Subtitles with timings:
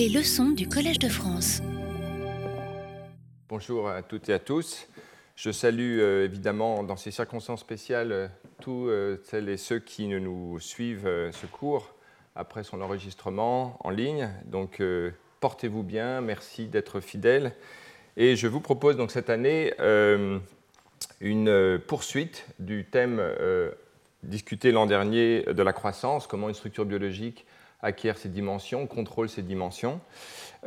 [0.00, 1.60] Les leçons du Collège de France.
[3.50, 4.88] Bonjour à toutes et à tous.
[5.36, 8.28] Je salue euh, évidemment dans ces circonstances spéciales euh,
[8.62, 11.92] tous euh, celles et ceux qui nous suivent ce cours
[12.34, 14.30] après son enregistrement en ligne.
[14.46, 14.82] Donc
[15.40, 17.52] portez-vous bien, merci d'être fidèles.
[18.16, 19.74] Et je vous propose donc cette année
[21.20, 23.20] une poursuite du thème
[24.22, 27.44] discuté l'an dernier de la croissance, comment une structure biologique
[27.82, 30.00] acquiert ses dimensions, contrôle ses dimensions,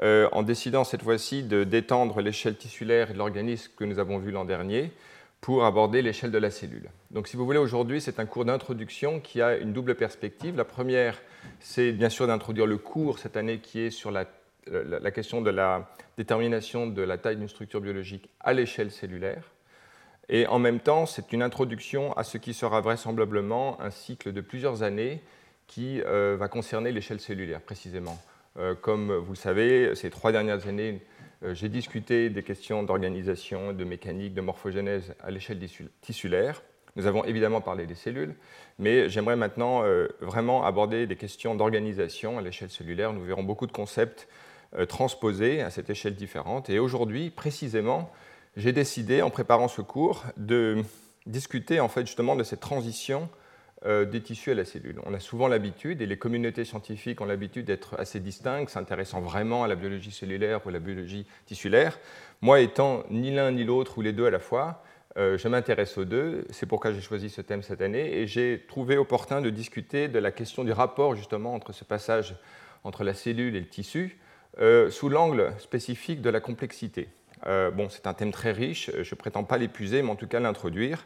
[0.01, 4.31] euh, en décidant cette fois-ci de d'étendre l'échelle tissulaire de l'organisme que nous avons vu
[4.31, 4.91] l'an dernier
[5.41, 6.89] pour aborder l'échelle de la cellule.
[7.11, 10.55] Donc si vous voulez, aujourd'hui, c'est un cours d'introduction qui a une double perspective.
[10.55, 11.21] La première,
[11.59, 14.25] c'est bien sûr d'introduire le cours cette année qui est sur la,
[14.67, 19.51] la question de la détermination de la taille d'une structure biologique à l'échelle cellulaire.
[20.29, 24.41] Et en même temps, c'est une introduction à ce qui sera vraisemblablement un cycle de
[24.41, 25.21] plusieurs années
[25.67, 28.17] qui euh, va concerner l'échelle cellulaire précisément.
[28.57, 31.01] Euh, comme vous le savez, ces trois dernières années,
[31.43, 35.59] euh, j'ai discuté des questions d'organisation, de mécanique, de morphogénèse à l'échelle
[36.01, 36.61] tissulaire.
[36.95, 38.35] Nous avons évidemment parlé des cellules,
[38.77, 39.81] mais j'aimerais maintenant
[40.21, 43.13] vraiment aborder des questions d'organisation à l'échelle cellulaire.
[43.13, 44.27] Nous verrons beaucoup de concepts
[44.87, 46.69] transposés à cette échelle différente.
[46.69, 48.11] Et aujourd'hui, précisément,
[48.57, 50.83] j'ai décidé, en préparant ce cours, de
[51.25, 53.27] discuter en fait justement de cette transition
[53.85, 54.99] des tissus à la cellule.
[55.05, 59.65] On a souvent l'habitude, et les communautés scientifiques ont l'habitude d'être assez distinctes, s'intéressant vraiment
[59.65, 61.99] à la biologie cellulaire ou à la biologie tissulaire.
[62.41, 64.83] Moi, étant ni l'un ni l'autre ou les deux à la fois,
[65.17, 66.45] euh, je m'intéresse aux deux.
[66.49, 70.19] C'est pourquoi j'ai choisi ce thème cette année, et j'ai trouvé opportun de discuter de
[70.19, 72.35] la question du rapport justement entre ce passage
[72.83, 74.17] entre la cellule et le tissu,
[74.59, 77.09] euh, sous l'angle spécifique de la complexité.
[77.45, 80.39] bon, c'est un thème très riche, je ne prétends pas l'épuiser, mais en tout cas
[80.39, 81.05] l'introduire.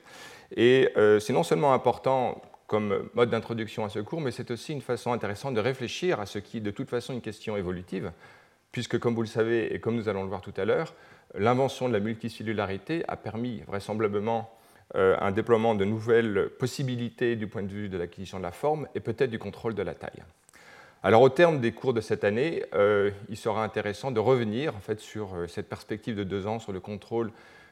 [0.56, 0.90] Et
[1.20, 5.14] c'est non seulement important comme mode d'introduction à ce cours, mais c'est aussi une façon
[5.14, 8.12] intéressante de réfléchir à ce qui est de toute façon une question évolutive,
[8.72, 10.94] puisque comme vous le savez et comme nous allons le voir tout à l'heure,
[11.34, 14.54] l'invention de la multicellularité a permis vraisemblablement
[14.96, 18.88] euh, un déploiement de nouvelles possibilités du point de vue de l'acquisition de la forme
[18.96, 20.24] et peut-être du contrôle de la taille.
[21.04, 24.80] Alors au terme des cours de cette année, euh, il sera intéressant de revenir en
[24.80, 27.32] fait, sur euh, cette perspective de deux ans sur le contrôle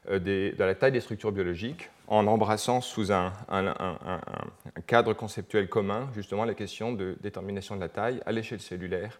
[0.09, 3.33] euh, de la taille des structures biologiques en embrassant sous un,
[4.85, 9.19] cadre conceptuel commun justement la question de détermination de la taille à l'échelle cellulaire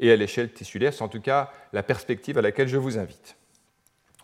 [0.00, 0.92] et à l'échelle tissulaire.
[0.92, 3.36] C'est en tout cas la perspective à laquelle je vous invite.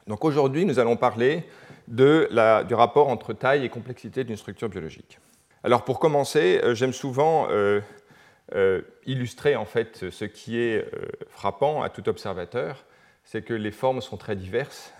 [0.09, 1.45] Donc aujourd'hui, nous allons parler
[1.87, 5.21] de la, du rapport entre taille et complexité d'une structure biologique.
[5.63, 7.81] Alors pour commencer, euh, j'aime souvent euh,
[9.07, 10.85] illustrer en fait ce qui est
[11.31, 12.85] frappant à tout observateur,
[13.23, 14.93] c'est que les formes sont très diverses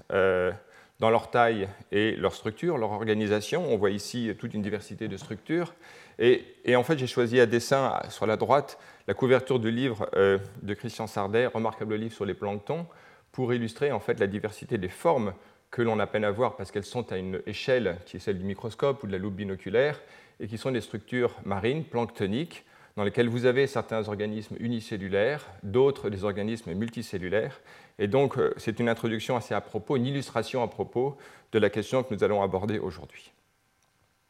[1.03, 3.67] dans leur taille et leur structure, leur organisation.
[3.69, 5.75] On voit ici toute une diversité de structures.
[6.21, 6.45] Et,
[6.77, 10.75] en fait, j'ai choisi à dessin sur la droite la couverture du livre euh, de
[10.75, 12.87] Christian Sardet, remarquable livre sur les planctons,
[13.33, 15.35] pour illustrer en fait la diversité des formes
[15.73, 18.39] que l'on a peine à voir parce qu'elles sont à une échelle qui est celle
[18.39, 20.01] du microscope ou de la loupe binoculaire
[20.39, 22.65] et qui sont des structures marines, planctoniques,
[22.97, 27.61] dans lesquelles vous avez certains organismes unicellulaires, d'autres des organismes multicellulaires,
[27.99, 31.17] et donc, euh, c'est une introduction assez à propos, une illustration à propos
[31.53, 33.33] de la question que nous allons aborder aujourd'hui.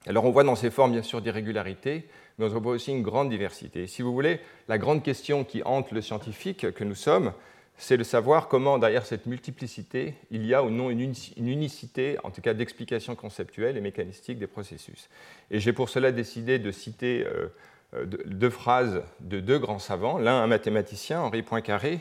[0.07, 2.09] Alors, on voit dans ces formes, bien sûr, d'irrégularité,
[2.39, 3.87] mais on voit aussi une grande diversité.
[3.87, 7.33] Si vous voulez, la grande question qui hante le scientifique que nous sommes,
[7.77, 11.15] c'est de savoir comment, derrière cette multiplicité, il y a ou non une
[11.49, 15.09] unicité, en tout cas d'explication conceptuelle et mécanistique des processus.
[15.51, 17.49] Et j'ai pour cela décidé de citer euh,
[17.95, 22.01] euh, deux phrases de deux grands savants, l'un un mathématicien, Henri Poincaré,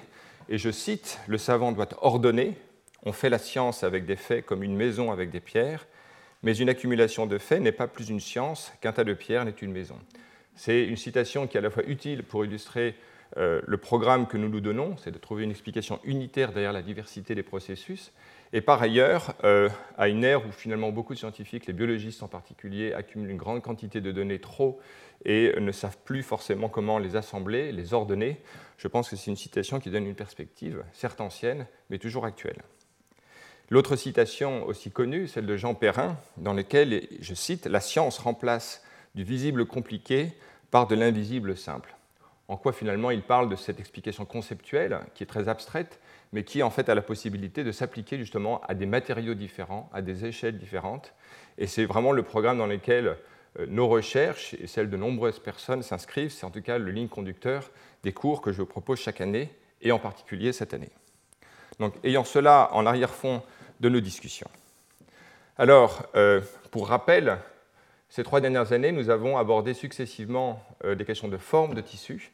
[0.52, 2.58] et je cite, le savant doit ordonner,
[3.04, 5.88] on fait la science avec des faits comme une maison avec des pierres,
[6.44, 9.52] mais une accumulation de faits n'est pas plus une science qu'un tas de pierres n'est
[9.52, 9.98] une maison.
[10.56, 12.96] C'est une citation qui est à la fois utile pour illustrer
[13.38, 16.82] euh, le programme que nous nous donnons, c'est de trouver une explication unitaire derrière la
[16.82, 18.12] diversité des processus,
[18.54, 22.28] et par ailleurs, euh, à une ère où finalement beaucoup de scientifiques, les biologistes en
[22.28, 24.80] particulier, accumulent une grande quantité de données trop
[25.24, 28.42] et ne savent plus forcément comment les assembler, les ordonner,
[28.78, 32.62] je pense que c'est une citation qui donne une perspective, certes ancienne, mais toujours actuelle.
[33.70, 38.84] L'autre citation aussi connue, celle de Jean Perrin, dans laquelle, je cite, La science remplace
[39.16, 40.34] du visible compliqué
[40.72, 41.96] par de l'invisible simple.
[42.48, 46.02] En quoi finalement il parle de cette explication conceptuelle qui est très abstraite,
[46.34, 50.02] mais qui en fait a la possibilité de s'appliquer justement à des matériaux différents, à
[50.02, 51.14] des échelles différentes.
[51.58, 53.18] Et c'est vraiment le programme dans lequel
[53.60, 56.32] euh, nos recherches et celles de nombreuses personnes s'inscrivent.
[56.32, 57.70] C'est en tout cas le ligne conducteur
[58.04, 59.50] des cours que je propose chaque année,
[59.82, 60.92] et en particulier cette année.
[61.80, 63.42] Donc, ayant cela en arrière-fond
[63.80, 64.50] de nos discussions.
[65.58, 67.38] Alors, euh, pour rappel,
[68.10, 72.32] ces trois dernières années, nous avons abordé successivement euh, des questions de forme de tissu,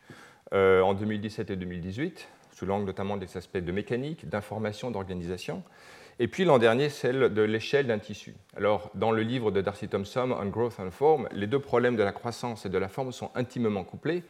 [0.54, 5.62] en 2017 et 2018, sous l'angle notamment des aspects de mécanique, d'information, d'organisation.
[6.18, 8.34] Et puis l'an dernier, celle de l'échelle d'un tissu.
[8.56, 12.02] Alors, dans le livre de Darcy Thompson, On Growth and Form, les deux problèmes de
[12.02, 14.24] la croissance et de la forme sont intimement couplés.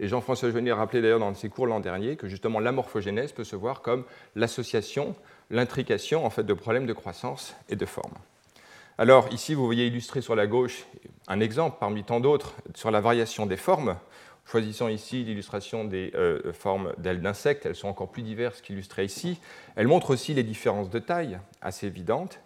[0.00, 3.30] Et Jean-François Joigny a rappelé d'ailleurs dans ses cours l'an dernier que justement la morphogénèse
[3.30, 4.04] peut se voir comme
[4.34, 5.14] l'association,
[5.50, 8.14] l'intrication en fait de problèmes de croissance et de forme.
[9.00, 10.84] Alors ici, vous voyez illustré sur la gauche
[11.28, 13.96] un exemple parmi tant d'autres sur la variation des formes.
[14.50, 19.38] Choisissant ici l'illustration des euh, formes d'ailes d'insectes, elles sont encore plus diverses qu'illustrées ici.
[19.76, 22.40] Elles montrent aussi les différences de taille, assez évidentes.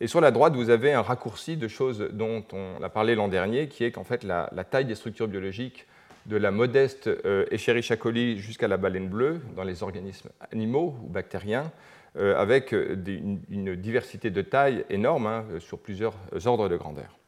[0.00, 3.26] Et sur la droite, vous avez un raccourci de choses dont on a parlé l'an
[3.26, 5.88] dernier, qui est qu'en fait la, taille des structures biologiques
[6.26, 11.08] de la modeste euh, Escherichia coli jusqu'à la baleine bleue dans les organismes animaux ou
[11.08, 11.72] bactériens,
[12.16, 16.14] euh, avec une, diversité de taille énorme hein, sur plusieurs
[16.46, 17.19] ordres de grandeur.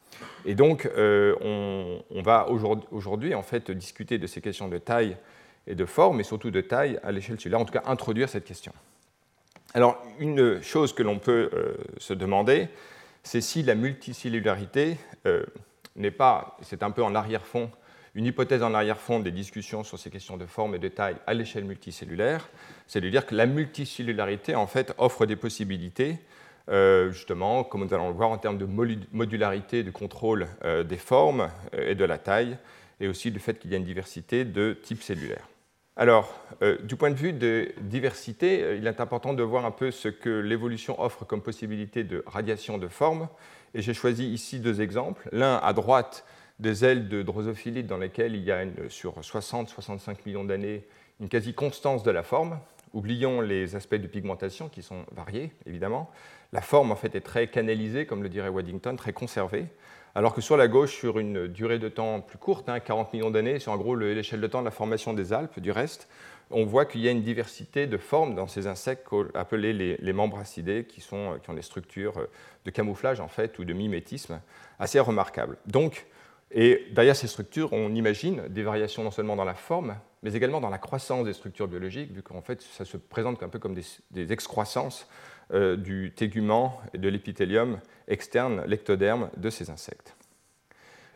[0.44, 5.16] Et donc, euh, on, va aujourd'hui en fait discuter de ces questions de taille
[5.66, 8.44] et de forme, et surtout de taille à l'échelle cellulaire, en tout cas introduire cette
[8.44, 8.72] question.
[9.74, 12.68] Alors, une chose que l'on peut euh, se demander,
[13.22, 15.44] c'est si la multicellularité euh,
[15.96, 17.70] n'est pas, c'est un peu en arrière-fond,
[18.14, 21.32] une hypothèse en arrière-fond des discussions sur ces questions de forme et de taille à
[21.32, 22.48] l'échelle multicellulaire,
[22.86, 26.18] c'est de dire que la multicellularité en fait offre des possibilités
[26.68, 31.48] justement, comme nous allons le voir, en termes de modularité, de contrôle euh, des formes
[31.74, 32.56] euh, et de la taille,
[33.00, 35.48] et aussi du fait qu'il y a une diversité de types cellulaires.
[35.94, 36.40] Alors,
[36.84, 40.30] du point de vue de diversité, il est important de voir un peu ce que
[40.30, 43.28] l'évolution offre comme possibilité de radiation de forme.
[43.74, 45.28] Et j'ai choisi ici deux exemples.
[45.32, 46.24] L'un à droite,
[46.60, 50.86] des ailes de drosophilite dans lesquelles il y a sur 60-65 millions d'années
[51.20, 52.58] une quasi-constance de la forme.
[52.94, 56.10] Oublions les aspects de pigmentation qui sont variés, évidemment
[56.52, 59.66] la forme en fait est très canalisée, comme le dirait Waddington, très conservée,
[60.14, 63.30] alors que sur la gauche, sur une durée de temps plus courte, 40 hein, millions
[63.30, 66.08] d'années, sur en gros l'échelle de temps de la formation des Alpes, du reste,
[66.50, 70.12] on voit qu'il y a une diversité de formes dans ces insectes appelés les, les
[70.12, 72.28] membracidés, qui, sont, qui ont des structures
[72.66, 74.40] de camouflage en fait ou de mimétisme
[74.78, 75.56] assez remarquables.
[75.66, 76.06] Donc,
[76.50, 80.60] et derrière ces structures, on imagine des variations non seulement dans la forme, mais également
[80.60, 83.74] dans la croissance des structures biologiques, vu qu'en fait ça se présente un peu comme
[83.74, 85.08] des excroissances
[85.52, 87.78] euh, du tégument et de l'épithélium
[88.08, 90.16] externe, l'ectoderme de ces insectes.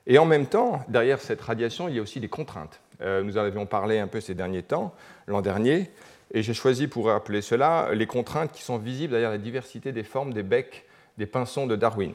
[0.07, 2.81] Et en même temps, derrière cette radiation, il y a aussi des contraintes.
[3.01, 4.95] Euh, nous en avions parlé un peu ces derniers temps,
[5.27, 5.91] l'an dernier,
[6.35, 10.03] et j'ai choisi pour rappeler cela les contraintes qui sont visibles derrière la diversité des
[10.03, 10.85] formes des becs
[11.17, 12.13] des pinsons de Darwin.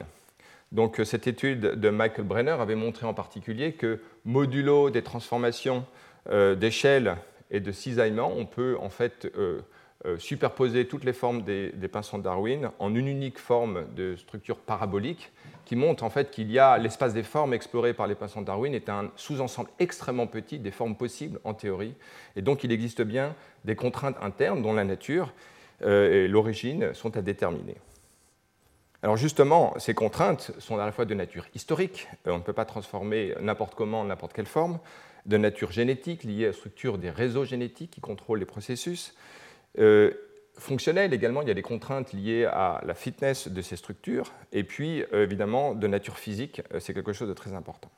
[0.70, 5.84] Donc euh, cette étude de Michael Brenner avait montré en particulier que modulo des transformations
[6.30, 7.16] d'échelle
[7.50, 9.28] et de cisaillement, on peut en fait
[10.18, 15.30] superposer toutes les formes des, pinsons de Darwin en une unique forme de structure parabolique
[15.64, 18.46] qui montre en fait qu'il y a l'espace des formes exploré par les pinsons de
[18.46, 21.94] Darwin est un sous-ensemble extrêmement petit des formes possibles en théorie.
[22.36, 23.34] Et donc il existe bien
[23.64, 25.32] des contraintes internes dont la nature
[25.82, 27.76] euh, et l'origine sont à déterminer.
[29.02, 32.52] Alors justement, ces contraintes sont à la fois de nature historique, euh, on ne peut
[32.52, 34.78] pas transformer n'importe comment, n'importe quelle forme,
[35.26, 39.14] de nature génétique, liée à la structure des réseaux génétiques qui contrôlent les processus,
[39.78, 40.10] euh,
[40.58, 44.64] fonctionnel également, il y a des contraintes liées à la fitness de ces structures, et
[44.64, 47.90] puis euh, évidemment de nature physique, euh, c'est quelque chose de très important.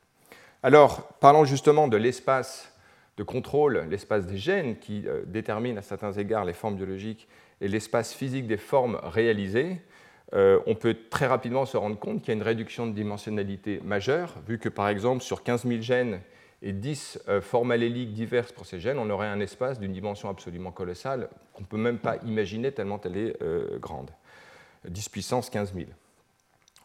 [0.63, 2.73] Alors, parlons justement de l'espace
[3.17, 7.29] de contrôle, l'espace des gènes qui détermine à certains égards les formes biologiques
[7.61, 9.81] et l'espace physique des formes réalisées,
[10.33, 14.35] on peut très rapidement se rendre compte qu'il y a une réduction de dimensionnalité majeure,
[14.49, 16.21] vu que par exemple sur 15 000 gènes,
[16.65, 20.31] et 10 euh, formes alléliques diverses pour ces gènes, on aurait un espace d'une dimension
[20.31, 24.11] absolument colossale qu'on ne peut même pas imaginer tellement elle est euh, grande.
[24.89, 25.87] 10 puissance 15 000.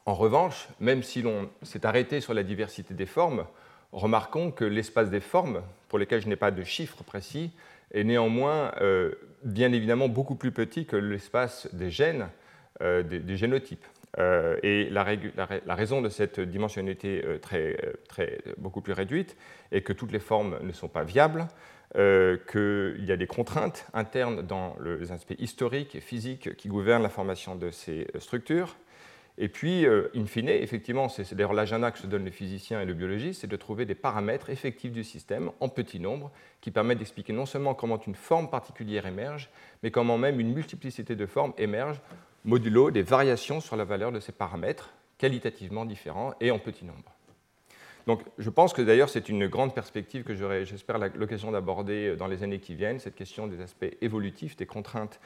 [0.06, 3.46] En revanche, même si l'on s'est arrêté sur la diversité des formes,
[3.94, 7.52] remarquons que l'espace des formes, pour lesquelles je n'ai pas de chiffres précis,
[7.92, 12.28] est néanmoins euh, bien évidemment beaucoup plus petit que l'espace des gènes,
[12.82, 13.86] des, génotypes.
[14.18, 15.04] Euh, et la,
[15.76, 19.38] raison de cette dimensionnalité euh, très, euh, très, beaucoup plus réduite
[19.72, 21.48] est que toutes les formes ne sont pas viables,
[21.96, 27.10] qu'il y a des contraintes internes dans les aspects historiques et physiques qui gouvernent la
[27.10, 28.78] formation de ces structures.
[29.40, 32.94] Et puis, in fine, effectivement, c'est d'ailleurs l'agenda que se donnent les physiciens et les
[32.94, 37.34] biologistes, c'est de trouver des paramètres effectifs du système en petit nombre qui permettent d'expliquer
[37.34, 39.50] non seulement comment une forme particulière émerge,
[39.82, 42.00] mais comment même une multiplicité de formes émerge
[42.46, 47.14] modulo des variations sur la valeur de ces paramètres qualitativement différents et en petit nombre.
[48.08, 52.28] Donc je pense que d'ailleurs c'est une grande perspective que j'aurai, j'espère, l'occasion d'aborder dans
[52.28, 55.20] les années qui viennent, cette question des aspects évolutifs, des contraintes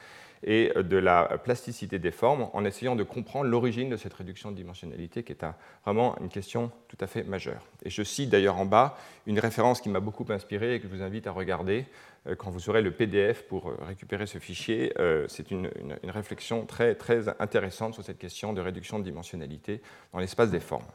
[0.44, 4.56] et de la plasticité des formes, en essayant de comprendre l'origine de cette réduction de
[4.56, 5.44] dimensionnalité, qui est
[5.84, 7.62] vraiment une question tout à fait majeure.
[7.82, 8.96] Et je cite d'ailleurs en bas
[9.26, 11.86] une référence qui m'a beaucoup inspiré et que je vous invite à regarder
[12.26, 14.92] euh, quand vous aurez le PDF pour euh, récupérer ce fichier.
[14.98, 15.70] Euh, c'est une,
[16.04, 19.80] réflexion très, très intéressante sur cette question de réduction de dimensionnalité
[20.12, 20.86] dans l'espace des formes.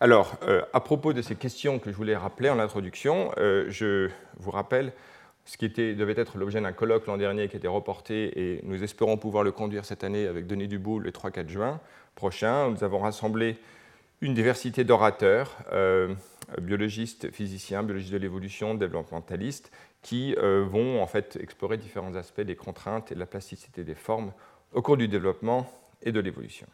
[0.00, 0.36] Alors,
[0.72, 4.92] à propos de ces questions que je voulais rappeler en introduction, je vous rappelle
[5.44, 8.82] ce qui était, devait être l'objet d'un colloque l'an dernier qui était reporté et nous
[8.82, 11.80] espérons pouvoir le conduire cette année avec Denis Duboul le 3-4 juin
[12.14, 12.70] prochain.
[12.70, 13.56] Nous avons rassemblé
[14.20, 16.14] une diversité d'orateurs, euh,
[16.60, 22.54] biologistes, physiciens, biologistes de l'évolution, développementalistes, qui euh, vont en fait explorer différents aspects des
[22.56, 24.32] contraintes et de la plasticité des formes
[24.72, 25.66] au cours du développement
[26.02, 26.66] et de l'évolution.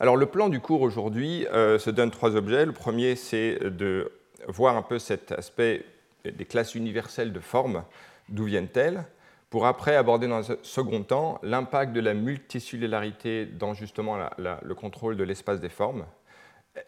[0.00, 2.66] Alors le plan du cours aujourd'hui euh, se donne trois objets.
[2.66, 4.12] Le premier, c'est de
[4.48, 5.84] voir un peu cet aspect
[6.24, 7.84] des classes universelles de formes,
[8.28, 9.04] d'où viennent-elles,
[9.50, 15.16] pour après aborder dans un second temps l'impact de la multicellularité dans justement le contrôle
[15.16, 16.04] de l'espace des formes.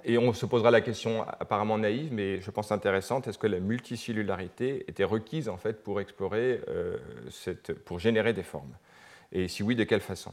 [0.04, 3.60] Et on se posera la question apparemment naïve, mais je pense intéressante, est-ce que la
[3.60, 6.96] multicellularité était requise en fait pour explorer, euh,
[7.84, 8.72] pour générer des formes?
[9.32, 10.32] Et si oui, de quelle façon?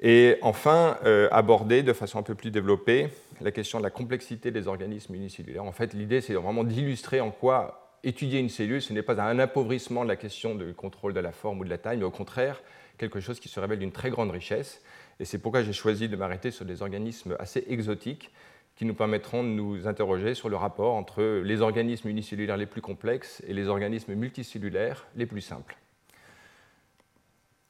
[0.00, 3.08] Et enfin, euh, aborder de façon un peu plus développée
[3.40, 5.64] la question de la complexité des organismes unicellulaires.
[5.64, 9.38] En fait, l'idée, c'est vraiment d'illustrer en quoi étudier une cellule, ce n'est pas un
[9.38, 12.10] appauvrissement de la question du contrôle de la forme ou de la taille, mais au
[12.10, 12.62] contraire
[12.98, 14.82] quelque chose qui se révèle d'une très grande richesse.
[15.20, 18.30] Et c'est pourquoi j'ai choisi de m'arrêter sur des organismes assez exotiques
[18.76, 22.80] qui nous permettront de nous interroger sur le rapport entre les organismes unicellulaires les plus
[22.80, 25.76] complexes et les organismes multicellulaires les plus simples.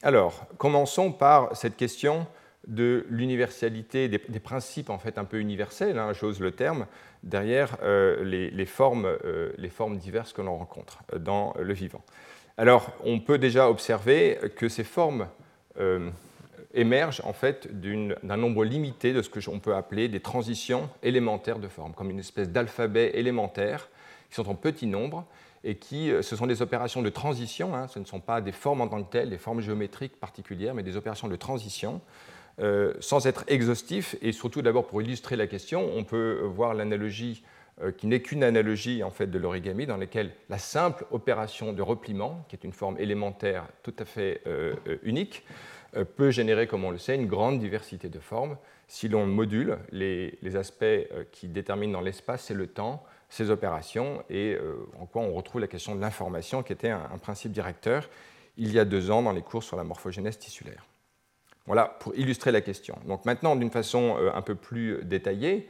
[0.03, 2.27] Alors, commençons par cette question
[2.67, 6.87] de l'universalité, des, principes en fait un peu universels, hein, j'ose le terme,
[7.23, 12.03] derrière euh, les, formes, euh, les, formes, diverses que l'on rencontre euh, dans le vivant.
[12.57, 15.29] Alors, on peut déjà observer que ces formes
[16.75, 21.61] émergent en fait d'un nombre limité de ce que l'on peut appeler des transitions élémentaires
[21.61, 23.89] de formes, comme une espèce d'alphabet élémentaire
[24.29, 25.25] qui sont en petit nombre
[25.63, 28.81] et qui, ce sont des opérations de transition, hein, ce ne sont pas des formes
[28.81, 32.01] en tant que telles, des formes géométriques particulières, mais des opérations de transition
[32.61, 37.45] euh, sans être exhaustif, et surtout d'abord pour illustrer la question, on peut voir l'analogie
[37.83, 41.83] euh, qui n'est qu'une analogie en fait de l'origami, dans laquelle la simple opération de
[41.83, 45.45] repliement, qui est une forme élémentaire tout à fait euh, unique,
[46.17, 50.37] peut générer, comme on le sait, une grande diversité de formes si l'on module les,
[50.55, 50.85] aspects
[51.33, 54.59] qui déterminent dans l'espace c'est le temps, ces opérations, et
[54.99, 58.11] en quoi on retrouve la question de l'information, qui était un, un principe directeur
[58.59, 60.85] il y a deux ans dans les cours sur la morphogénèse tissulaire.
[61.69, 62.99] Voilà pour illustrer la question.
[63.07, 65.69] Donc maintenant, d'une façon euh, un peu plus détaillée,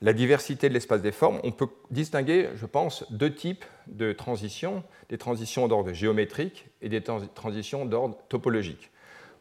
[0.00, 4.82] la diversité de l'espace des formes, on peut distinguer, je pense, deux types de transitions,
[5.10, 8.90] des transitions d'ordre géométrique et des transitions d'ordre topologique.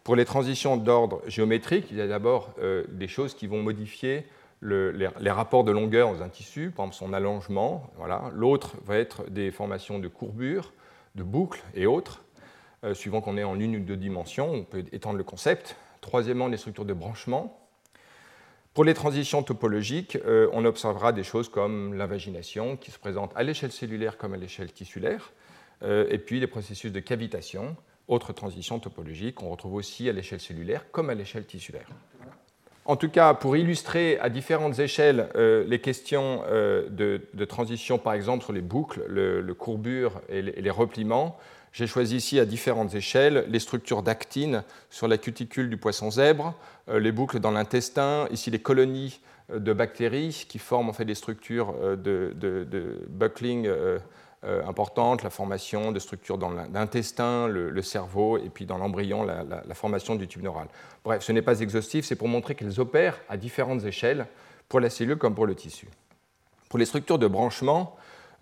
[0.03, 4.25] Pour les transitions d'ordre géométrique, il y a d'abord euh, des choses qui vont modifier
[4.62, 7.89] les, rapports de longueur dans un tissu, par exemple son allongement.
[8.33, 10.74] L'autre va être des formations de courbures,
[11.15, 12.24] de boucles et autres.
[12.83, 15.77] Euh, suivant qu'on est en une ou deux dimensions, on peut étendre le concept.
[16.03, 17.57] Troisièmement, les structures de branchement.
[18.74, 23.43] Pour les transitions topologiques, euh, on observera des choses comme l'invagination, qui se présente à
[23.43, 25.31] l'échelle cellulaire comme à l'échelle tissulaire,
[25.81, 27.77] euh, et puis les processus de cavitation,
[28.10, 31.88] autre transition topologique, qu'on retrouve aussi à l'échelle cellulaire comme à l'échelle tissulaire.
[32.83, 38.43] En tout cas, pour illustrer à différentes échelles euh, les questions de, transition, par exemple
[38.43, 41.38] sur les boucles, le, courbure et les repliements,
[41.74, 46.53] j'ai choisi ici à différentes échelles les structures d'actine sur la cuticule du poisson zèbre,
[46.88, 49.20] euh, les boucles dans l'intestin, ici les colonies
[49.51, 53.68] euh, de bactéries qui forment en fait des structures euh, de, buckling
[54.68, 59.74] importantes, la formation de structures dans l'intestin, le, cerveau, et puis dans l'embryon, la, la,
[59.74, 60.68] formation du tube neural.
[61.06, 64.27] Bref, ce n'est pas exhaustif, c'est pour montrer qu'elles opèrent à différentes échelles
[64.68, 65.88] pour la cellule comme pour le tissu.
[66.68, 67.96] Pour les structures de branchement,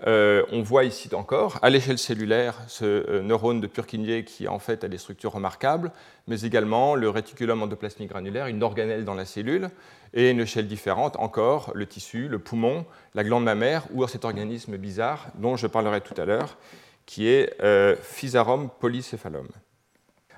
[0.07, 4.59] euh, on voit ici encore, à l'échelle cellulaire, ce euh, neurone de Purkinje qui en
[4.59, 5.91] fait a des structures remarquables,
[6.27, 9.69] mais également le réticulum endoplasmique granulaire, une organelle dans la cellule,
[10.13, 14.77] et une échelle différente encore, le tissu, le poumon, la glande mammaire ou cet organisme
[14.77, 16.57] bizarre dont je parlerai tout à l'heure,
[17.05, 19.47] qui est euh, Physarum polycéphalum.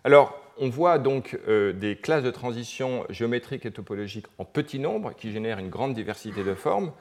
[0.04, 5.14] Alors, on voit donc euh, des classes de transition géométriques et topologiques en petit nombre
[5.16, 6.92] qui génèrent une grande diversité de formes.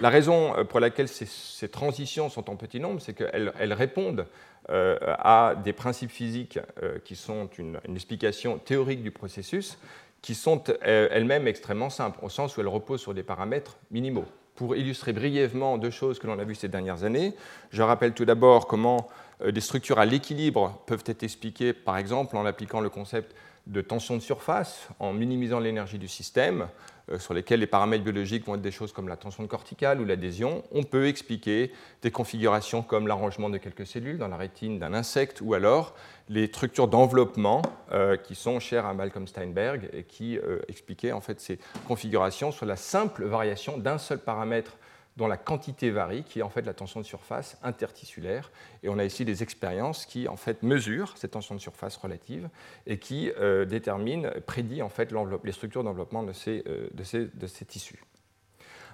[0.00, 4.26] La raison euh, pour laquelle ces, transitions sont en petit nombre, c'est qu'elles répondent
[4.70, 6.58] euh, à des principes physiques
[7.04, 9.78] qui sont une, explication théorique du processus,
[10.20, 14.26] qui sont elles-mêmes extrêmement simples, au sens où elles reposent sur des paramètres minimaux.
[14.56, 17.34] Pour illustrer brièvement deux choses que l'on a vues ces dernières années,
[17.70, 19.08] je rappelle tout d'abord comment
[19.44, 23.34] des structures à l'équilibre peuvent être expliquées, par exemple, en appliquant le concept
[23.68, 26.68] de tension de surface, en minimisant l'énergie du système,
[27.10, 30.06] euh, sur lesquels les paramètres biologiques vont être des choses comme la tension corticale ou
[30.06, 31.70] l'adhésion, on peut expliquer
[32.02, 35.94] des configurations comme l'arrangement de quelques cellules dans la rétine d'un insecte ou alors
[36.30, 37.60] les structures d'enveloppement
[37.92, 42.52] euh, qui sont chères à Malcolm Steinberg et qui euh, expliquaient en fait ces configurations
[42.52, 44.77] sur la simple variation d'un seul paramètre
[45.18, 48.52] dont la quantité varie, qui est en fait la tension de surface intertissulaire.
[48.84, 52.48] Et on a ici des expériences qui en fait mesurent cette tension de surface relative
[52.86, 57.64] et qui euh, déterminent, prédit en fait les structures d'enveloppement de ces, euh, de ces,
[57.64, 58.00] tissus.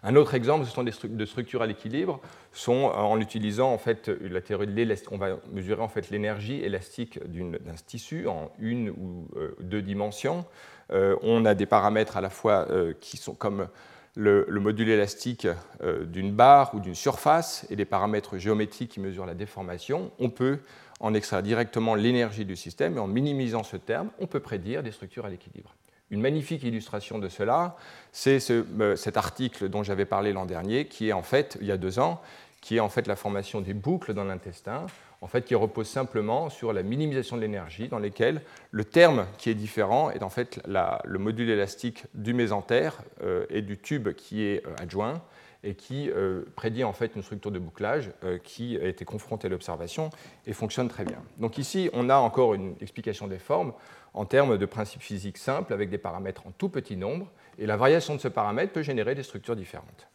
[0.02, 2.20] Un autre exemple, ce sont des de structures à l'équilibre,
[2.52, 5.12] sont euh, en utilisant en fait la théorie de l'élastique.
[5.12, 9.28] On va mesurer en fait l'énergie élastique d'un tissu en une ou
[9.60, 10.46] deux dimensions.
[10.90, 12.66] on a des paramètres à la fois
[13.00, 13.68] qui sont comme
[14.16, 15.46] le, module élastique
[15.82, 20.30] euh, d'une barre ou d'une surface et des paramètres géométriques qui mesurent la déformation, on
[20.30, 20.58] peut
[21.00, 24.92] en extraire directement l'énergie du système et en minimisant ce terme, on peut prédire des
[24.92, 25.74] structures à l'équilibre.
[26.10, 27.76] Une magnifique illustration de cela,
[28.12, 31.72] c'est euh, cet article dont j'avais parlé l'an dernier, qui est en fait, il y
[31.72, 32.22] a deux ans,
[32.60, 34.86] qui est en fait la formation des boucles dans l'intestin,
[35.24, 39.48] en fait, qui repose simplement sur la minimisation de l'énergie, dans lesquelles le terme qui
[39.48, 44.42] est différent est en fait le module élastique du mésentère euh, et du tube qui
[44.42, 45.22] est euh, adjoint
[45.62, 48.10] et qui euh, prédit en fait une structure de bouclage
[48.42, 50.10] qui a été confrontée à l'observation
[50.44, 51.22] et fonctionne très bien.
[51.38, 53.72] Donc ici, on a encore une explication des formes
[54.12, 57.78] en termes de principes physiques simples avec des paramètres en tout petit nombre, et la
[57.78, 60.06] variation de ce paramètre peut générer des structures différentes.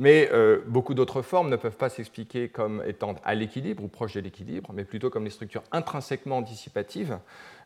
[0.00, 4.14] Mais euh, beaucoup d'autres formes ne peuvent pas s'expliquer comme étant à l'équilibre ou proche
[4.14, 7.18] de l'équilibre, mais plutôt comme des structures intrinsèquement dissipatives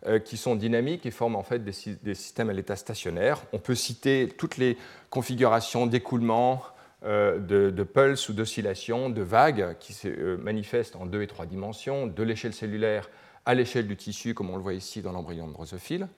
[0.06, 3.40] euh, qui sont dynamiques et forment en fait des, systèmes à l'état stationnaire.
[3.52, 4.76] On peut citer toutes les
[5.10, 6.60] configurations d'écoulement,
[7.04, 11.46] euh, de, de, pulse ou d'oscillation, de vagues qui se manifestent en deux et trois
[11.46, 13.10] dimensions, de l'échelle cellulaire
[13.46, 16.08] à l'échelle du tissu, comme on le voit ici dans l'embryon de drosophile.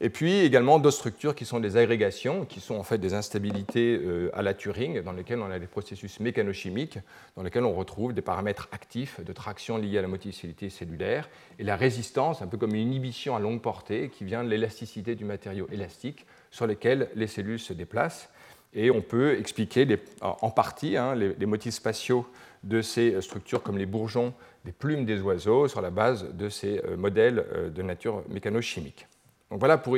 [0.00, 3.98] Et puis également d'autres structures qui sont des agrégations, qui sont en fait des instabilités
[4.00, 7.00] euh, à la Turing, dans lesquelles on a des processus mécanochimiques,
[7.34, 11.28] dans lesquels on retrouve des paramètres actifs de traction liés à la moticité cellulaire,
[11.58, 15.16] et la résistance, un peu comme une inhibition à longue portée, qui vient de l'élasticité
[15.16, 18.30] du matériau élastique sur lequel les cellules se déplacent.
[18.74, 19.86] Et on peut expliquer
[20.20, 22.26] en partie hein, les, motifs spatiaux
[22.62, 24.32] de ces structures comme les bourgeons
[24.64, 29.06] des plumes des oiseaux sur la base de ces euh, modèles euh, de nature mécanochimique.
[29.50, 29.96] Donc voilà pour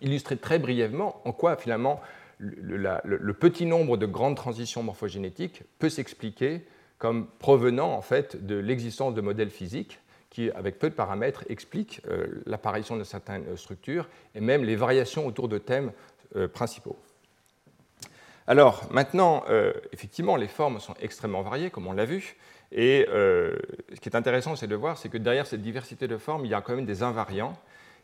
[0.00, 2.00] illustrer très brièvement en quoi finalement
[2.38, 6.62] le, petit nombre de grandes transitions morphogénétiques peut s'expliquer
[6.98, 12.02] comme provenant en fait de l'existence de modèles physiques qui, avec peu de paramètres, expliquent
[12.08, 15.92] euh, l'apparition de certaines euh, structures et même les variations autour de thèmes
[16.36, 16.96] euh, principaux.
[18.46, 19.44] Alors maintenant,
[19.92, 22.36] effectivement, les formes sont extrêmement variées, comme on l'a vu,
[22.72, 26.44] et ce qui est intéressant, c'est de voir, c'est que derrière cette diversité de formes,
[26.44, 27.56] il y a quand même des invariants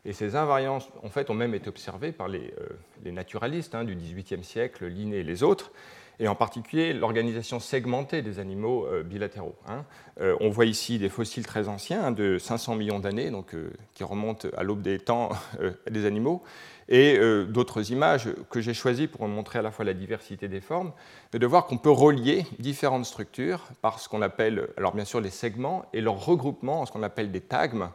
[0.07, 3.93] et ces invariances, en fait, ont même été observées par les, euh, naturalistes hein, du
[3.93, 5.73] XVIIIe siècle, Linné et les autres,
[6.19, 9.55] et en particulier l'organisation segmentée des animaux euh, bilatéraux.
[9.67, 9.83] Hein.
[10.21, 13.53] Euh, on voit ici des fossiles très anciens, hein, de 500 millions d'années, donc
[13.95, 15.29] qui remontent à l'aube des temps
[15.91, 16.41] des animaux,
[16.87, 20.93] et d'autres images que j'ai choisies pour montrer à la fois la diversité des formes,
[21.33, 25.19] mais de voir qu'on peut relier différentes structures par ce qu'on appelle, alors bien sûr
[25.19, 27.89] les segments, et leur regroupement en ce qu'on appelle des tagmes,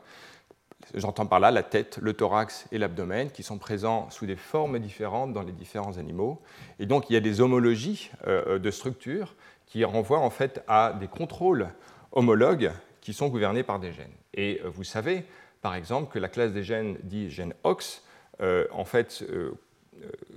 [0.94, 4.78] J'entends par là la tête, le thorax et l'abdomen qui sont présents sous des formes
[4.78, 6.40] différentes dans les différents animaux.
[6.78, 9.34] Et donc il y a des homologies euh, de structures
[9.66, 11.68] qui renvoient en fait à des contrôles
[12.12, 14.12] homologues qui sont gouvernés par des gènes.
[14.34, 15.24] Et euh, vous savez,
[15.62, 18.02] par exemple, que la classe des gènes dit gène OX,
[18.40, 19.24] euh, en fait,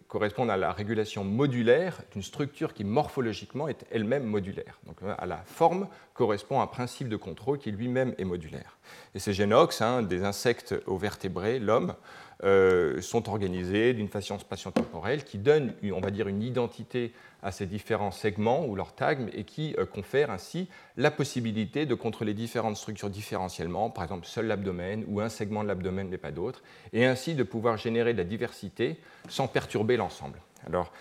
[0.08, 4.80] correspondent à la régulation modulaire d'une structure qui morphologiquement est elle-même modulaire.
[4.86, 8.78] Donc euh, à la forme correspond un principe de contrôle qui lui-même est modulaire.
[9.13, 11.95] Et ces génox, hein, des insectes aux vertébrés, l'homme,
[12.43, 17.65] euh, sont organisés d'une façon spatio-temporelle qui donne, on va dire, une identité à ces
[17.65, 20.67] différents segments ou leurs tags et qui euh, confère ainsi
[20.98, 25.69] la possibilité de contrôler différentes structures différentiellement, par exemple seul l'abdomen ou un segment de
[25.69, 30.41] l'abdomen mais pas d'autres, et ainsi de pouvoir générer de la diversité sans perturber l'ensemble.
[30.67, 30.91] Alors,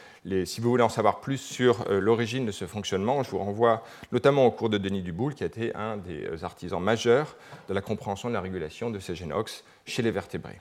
[0.45, 3.83] si vous voulez en savoir plus sur euh, l'origine de ce fonctionnement, je vous renvoie
[4.13, 7.37] notamment au cours de Denis Duboul, qui a été un des artisans majeurs
[7.69, 10.61] de la compréhension de la régulation de ces génox chez les vertébrés.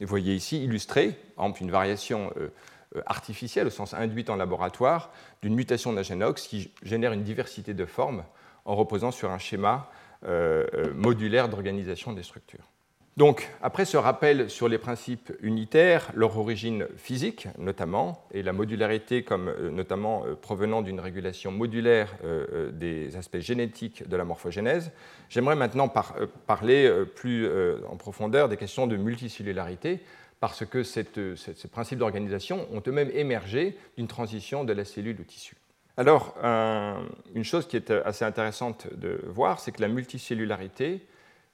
[0.00, 1.18] Vous voyez ici illustré,
[1.60, 2.48] une variation euh,
[2.96, 6.02] euh, artificielle, au sens induite en laboratoire, d'une mutation d'un
[6.48, 8.24] qui génère une diversité de formes
[8.64, 9.90] en reposant sur un schéma
[10.24, 12.64] euh, modulaire d'organisation des structures.
[13.20, 19.24] Donc, après ce rappel sur les principes unitaires, leur origine physique notamment, et la modularité
[19.24, 24.90] comme euh, notamment euh, provenant d'une régulation modulaire euh, des aspects génétiques de la morphogénèse,
[25.28, 25.92] j'aimerais maintenant
[26.46, 27.46] parler plus
[27.90, 30.00] en profondeur des questions de multicellularité,
[30.40, 31.04] parce que ces
[31.70, 35.56] principes d'organisation ont eux-mêmes émergé d'une transition de la cellule au tissu.
[35.98, 36.34] Alors,
[37.34, 41.02] une chose qui est assez intéressante de voir, c'est que la multicellularité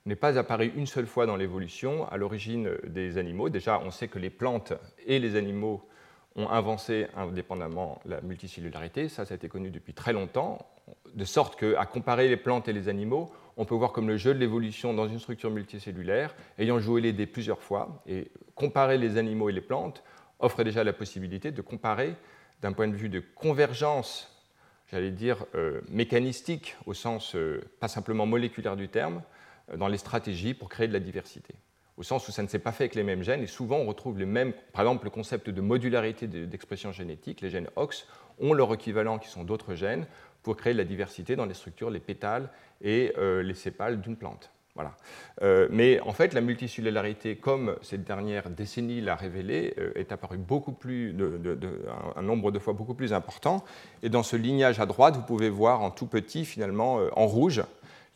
[0.07, 3.49] n'est pas apparu une seule fois dans l'évolution à l'origine des animaux.
[3.49, 4.73] Déjà, on sait que les plantes
[5.07, 5.83] et les animaux
[6.37, 9.09] ont avancé indépendamment la multicellularité.
[9.09, 10.59] Ça, ça a été connu depuis très longtemps,
[11.15, 14.35] de sorte qu'à comparer les plantes et les animaux, on peut voir comme le jeu
[14.35, 19.17] de l'évolution dans une structure multicellulaire, ayant joué les dés plusieurs fois, et comparer les
[19.17, 20.03] animaux et les plantes
[20.39, 22.15] offre déjà la possibilité de comparer
[22.61, 24.31] d'un point de vue de convergence,
[24.91, 29.23] j'allais dire euh, mécanistique, au sens euh, pas simplement moléculaire du terme,
[29.75, 31.55] dans les stratégies pour créer de la diversité.
[31.97, 33.87] Au sens où ça ne s'est pas fait avec les mêmes gènes, et souvent on
[33.87, 38.07] retrouve les mêmes, par exemple le concept de modularité d'expression génétique, les gènes OX
[38.39, 40.07] ont leur équivalent qui sont d'autres gènes
[40.43, 42.51] pour créer de la diversité dans les structures, les pétales
[42.83, 44.51] et euh, les sépales d'une plante.
[44.75, 44.95] Voilà.
[45.41, 50.37] Euh, mais en fait, la multicellularité, comme cette dernière décennie l'a révélé, euh, est apparue
[50.37, 51.17] beaucoup plus,
[52.15, 53.65] un, nombre de fois beaucoup plus important.
[54.03, 57.63] Et dans ce lignage à droite, vous pouvez voir en tout petit, finalement, en rouge,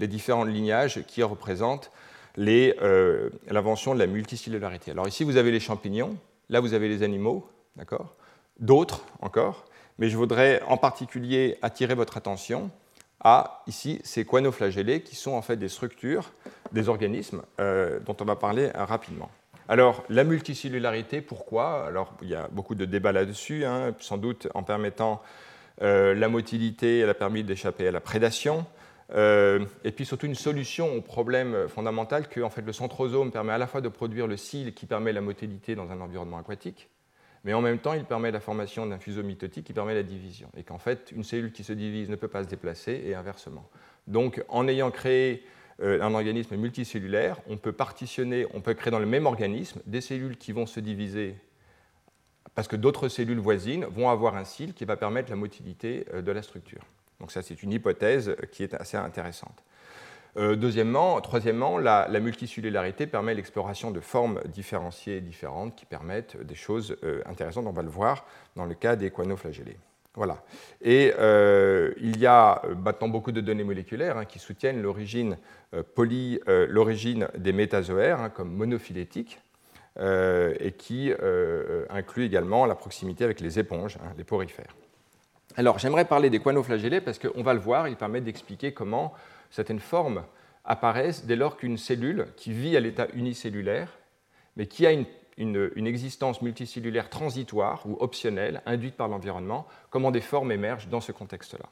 [0.01, 1.93] les différents lignages qui représentent
[2.39, 4.91] euh, l'invention de la multicellularité.
[4.93, 6.17] Alors ici, vous avez les champignons,
[6.49, 8.15] là, vous avez les animaux, d'accord
[8.59, 9.65] D'autres encore,
[9.99, 12.71] mais je voudrais en particulier attirer votre attention
[13.23, 16.33] à ici ces coinoflagellés qui sont en fait des structures,
[16.73, 19.31] des organismes euh, dont on va parler euh, rapidement.
[19.69, 21.87] Alors, la multicellularité, pourquoi?
[21.87, 25.23] Alors, il y a beaucoup de débats là-dessus, hein, sans doute en permettant
[25.83, 28.67] la motilité, elle a permis d'échapper à la prédation,
[29.13, 33.53] euh, et puis surtout une solution au problème fondamental que en fait, le centrosome permet
[33.53, 36.89] à la fois de produire le cil qui permet la motilité dans un environnement aquatique,
[37.45, 40.49] mais en même temps il permet la formation d'un fuseau mitotique qui permet la division.
[40.57, 43.69] Et qu'en fait une cellule qui se divise ne peut pas se déplacer et inversement.
[44.07, 45.45] Donc en ayant créé
[45.83, 50.01] euh, un organisme multicellulaire, on peut partitionner, on peut créer dans le même organisme des
[50.01, 51.37] cellules qui vont se diviser
[52.55, 56.23] parce que d'autres cellules voisines vont avoir un cil qui va permettre la motilité euh,
[56.23, 56.83] de la structure.
[57.21, 59.63] Donc ça, c'est une hypothèse qui est assez intéressante.
[60.37, 66.97] Euh, deuxièmement, troisièmement, la, multicellularité permet l'exploration de formes différenciées différentes qui permettent des choses
[67.03, 67.67] euh, intéressantes.
[67.67, 68.25] On va le voir
[68.57, 69.77] dans le cas des coinoflagellés.
[70.15, 70.43] Voilà.
[70.83, 75.37] Et euh, il y a maintenant beaucoup de données moléculaires hein, qui soutiennent l'origine
[76.47, 79.39] l'origine des métazoaires hein, comme monophylétiques
[80.01, 81.13] et qui
[81.91, 84.75] incluent également la proximité avec les éponges, hein, les porifères.
[85.61, 89.13] Alors, j'aimerais parler des coinoflagellés parce qu'on va le voir, il permet d'expliquer comment
[89.51, 90.25] certaines formes
[90.65, 93.99] apparaissent dès lors qu'une cellule qui vit à l'état unicellulaire,
[94.57, 94.93] mais qui a
[95.37, 101.13] une, existence multicellulaire transitoire ou optionnelle, induite par l'environnement, comment des formes émergent dans ce
[101.13, 101.67] contexte-là.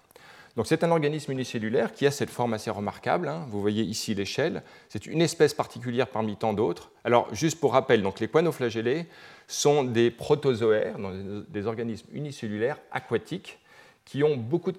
[0.54, 3.26] Donc c'est un organisme unicellulaire qui a cette forme assez remarquable.
[3.26, 3.46] Hein.
[3.48, 4.64] Vous voyez ici l'échelle.
[4.90, 6.90] C'est une espèce particulière parmi tant d'autres.
[7.04, 9.06] Alors juste pour rappel, donc les coinoflagellés
[9.46, 10.98] sont des protozoaires,
[11.48, 13.58] des organismes unicellulaires aquatiques
[14.08, 14.78] qui ont beaucoup de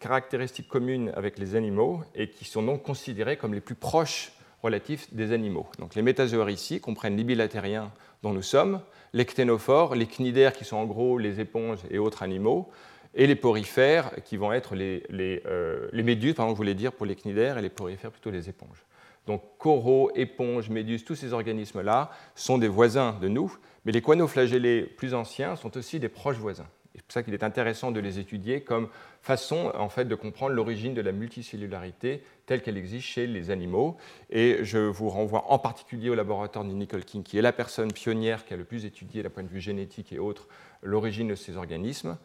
[0.00, 5.14] caractéristiques communes avec les animaux et qui sont donc considérés comme les plus proches relatifs
[5.14, 5.66] des animaux.
[5.78, 7.90] Donc les métazoaires ici comprennent les bilatériens
[8.22, 8.82] dont nous sommes,
[9.14, 12.70] les cténophores, les cnidaires qui sont en gros les éponges et autres animaux,
[13.14, 15.04] et les porifères qui vont être les,
[15.46, 18.84] euh, méduses, pardon, je voulais dire pour les cnidaires, et les porifères plutôt les éponges.
[19.26, 24.82] Donc coraux, éponges, méduses, tous ces organismes-là sont des voisins de nous, mais les coinoflagellés
[24.82, 26.68] plus anciens sont aussi des proches voisins.
[26.94, 28.88] C'est pour ça qu'il est intéressant de les étudier comme
[29.22, 33.96] façon en fait, de comprendre l'origine de la multicellularité telle qu'elle existe chez les animaux.
[34.30, 37.92] Et je vous renvoie en particulier au laboratoire de Nicole King, qui est la personne
[37.92, 40.48] pionnière qui a le plus étudié d'un point de vue génétique et autres
[40.82, 42.16] l'origine de ces organismes.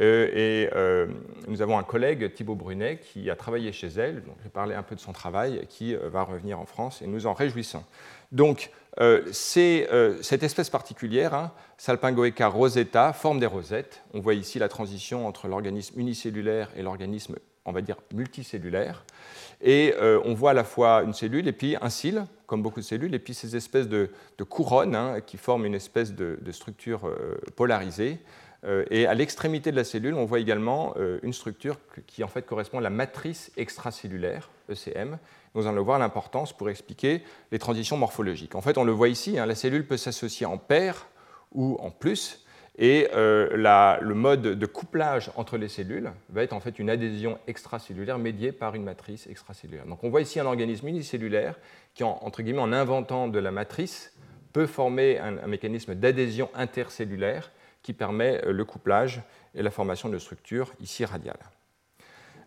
[0.00, 1.06] Euh, et euh,
[1.46, 4.82] nous avons un collègue, Thibaut Brunet, qui a travaillé chez elle, donc j'ai parlé un
[4.82, 7.84] peu de son travail, qui euh, va revenir en France et nous en réjouissons.
[8.32, 8.70] Donc,
[9.32, 9.88] c'est
[10.22, 14.02] cette espèce particulière, hein, Salpingoeca rosetta, forme des rosettes.
[14.12, 17.34] On voit ici la transition entre l'organisme unicellulaire et l'organisme,
[17.64, 19.04] on va dire, multicellulaire.
[19.60, 22.84] Et on voit à la fois une cellule et puis un cil, comme beaucoup de
[22.84, 24.10] cellules, et puis ces espèces de,
[24.48, 27.10] couronnes hein, qui forment une espèce de, de structure
[27.56, 28.20] polarisée
[28.64, 32.28] euh, et à l'extrémité de la cellule, on voit également euh, une structure qui en
[32.28, 35.18] fait correspond à la matrice extracellulaire, ECM.
[35.54, 38.54] Nous allons voir l'importance pour expliquer les transitions morphologiques.
[38.54, 41.06] En fait, on le voit ici, hein, la cellule peut s'associer en paire
[41.52, 42.44] ou en plus,
[42.76, 48.18] Et le mode de couplage entre les cellules va être en fait une adhésion extracellulaire
[48.18, 49.86] médiée par une matrice extracellulaire.
[49.86, 51.56] Donc on voit ici un organisme unicellulaire
[51.94, 54.12] qui, entre guillemets, en inventant de la matrice,
[54.52, 59.22] peut former un mécanisme d'adhésion intercellulaire qui permet le couplage
[59.54, 61.38] et la formation de structures ici radiales.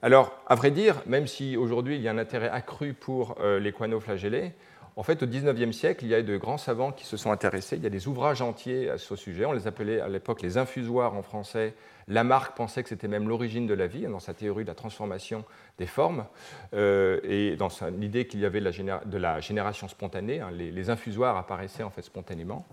[0.01, 3.59] Alors, à vrai dire, même si aujourd'hui il y a un intérêt accru pour euh,
[3.59, 4.53] les flagellés,
[4.97, 7.77] en fait, au XIXe siècle, il y a de grands savants qui se sont intéressés.
[7.77, 9.45] Il y a des ouvrages entiers à ce sujet.
[9.45, 11.75] On les appelait à l'époque les infusoires en français.
[12.07, 15.45] Lamarck pensait que c'était même l'origine de la vie, dans sa théorie de la transformation
[15.77, 16.25] des formes,
[16.73, 20.39] euh, et dans l'idée qu'il y avait de la, génération spontanée.
[20.39, 22.65] Hein, les, les, infusoires apparaissaient en fait spontanément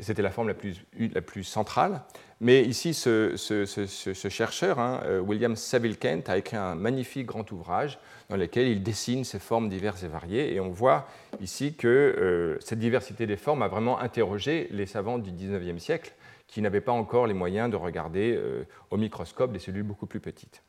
[0.00, 2.02] c'était la forme la plus, la plus, centrale.
[2.40, 3.36] Mais ici, ce,
[4.28, 8.82] chercheur, hein, euh, William Saville Kent, a écrit un magnifique grand ouvrage dans lequel il
[8.82, 10.52] dessine ces formes diverses et variées.
[10.54, 11.06] Et on voit
[11.40, 16.12] ici que euh, cette diversité des formes a vraiment interrogé les savants du 19e siècle
[16.48, 20.20] qui n'avaient pas encore les moyens de regarder euh, au microscope des cellules beaucoup plus
[20.20, 20.62] petites.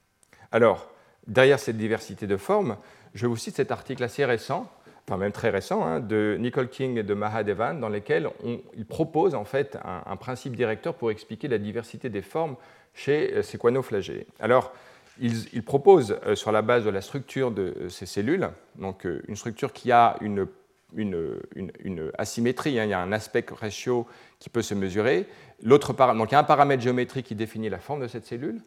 [0.52, 0.90] Alors,
[1.28, 2.78] derrière cette diversité de formes,
[3.14, 4.70] je vous cite cet article assez récent
[5.08, 8.30] enfin même très récent, hein, de Nicole King et de Mahadevan, dans lesquels
[8.76, 12.56] ils proposent en fait un, principe directeur pour expliquer la diversité des formes
[12.94, 14.26] chez euh, ces coinoflagellés.
[14.40, 14.74] Alors,
[15.20, 19.36] ils, proposent, euh, sur la base de la structure de euh, ces cellules, donc une
[19.36, 20.48] structure qui a une,
[20.96, 24.08] une, asymétrie, hein, il y a un aspect ratio
[24.40, 25.28] qui peut se mesurer.
[25.62, 28.60] L'autre donc il y a un paramètre géométrique qui définit la forme de cette cellule.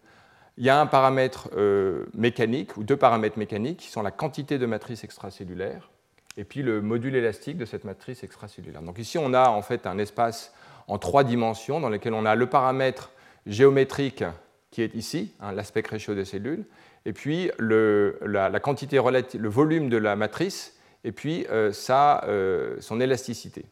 [0.57, 1.51] Il y a un paramètre
[2.15, 5.89] mécanique, ou deux paramètres mécaniques, qui sont la quantité de matrice extracellulaire
[6.39, 8.81] et puis le module élastique de cette matrice extracellulaire.
[8.81, 10.55] Donc ici, on a en fait un espace
[10.87, 13.11] en trois dimensions dans lequel on a le paramètre
[13.47, 14.25] géométrique
[14.71, 16.65] qui est ici, hein, l'aspect ratio des cellules,
[17.05, 22.77] et puis le, la, quantité relative, le volume de la matrice, et puis euh, euh,
[22.81, 23.65] son élasticité.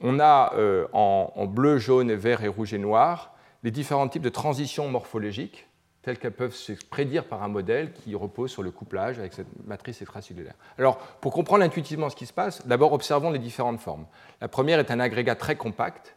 [0.00, 4.28] On a euh, en, bleu, jaune, vert et rouge et noir les différents types de
[4.28, 5.66] transitions morphologiques
[6.04, 9.46] telles qu'elles peuvent se prédire par un modèle qui repose sur le couplage avec cette
[9.66, 10.54] matrice extracellulaire.
[10.78, 14.06] Alors, pour comprendre intuitivement ce qui se passe, d'abord observons les différentes formes.
[14.40, 16.16] La première est un agrégat très compact,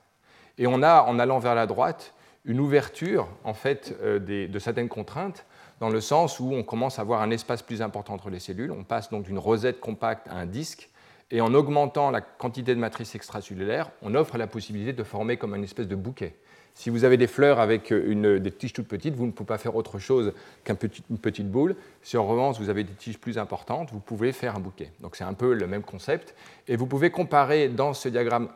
[0.57, 2.13] et on a, en allant vers la droite,
[2.45, 5.45] une ouverture en fait euh, de certaines contraintes,
[5.79, 8.71] dans le sens où on commence à avoir un espace plus important entre les cellules.
[8.71, 10.89] On passe donc d'une rosette compacte à un disque,
[11.29, 15.55] et en augmentant la quantité de matrice extracellulaire, on offre la possibilité de former comme
[15.55, 16.35] une espèce de bouquet.
[16.77, 19.57] Si vous avez des fleurs avec une, des tiges toutes petites, vous ne pouvez pas
[19.57, 20.31] faire autre chose
[20.63, 20.77] qu'une
[21.17, 21.75] petite boule.
[22.03, 24.91] Si en revanche vous avez des tiges plus importantes, vous pouvez faire un bouquet.
[24.99, 26.35] Donc c'est un peu le même concept.
[26.67, 28.49] Et vous pouvez comparer dans ce diagramme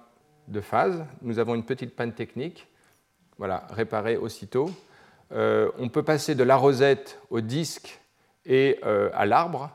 [0.49, 2.67] de phase, nous avons une petite panne technique,
[3.39, 4.69] voilà, réparée aussitôt.
[5.31, 7.99] Euh, on peut passer de la rosette au disque
[8.45, 9.71] et euh, à l'arbre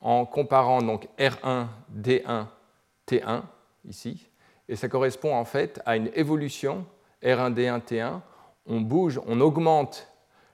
[0.00, 2.46] en comparant donc R1, D1,
[3.06, 3.42] T1
[3.86, 4.26] ici.
[4.70, 6.86] Et ça correspond en fait à une évolution
[7.22, 8.20] R1D1T1,
[8.66, 10.08] on bouge, on augmente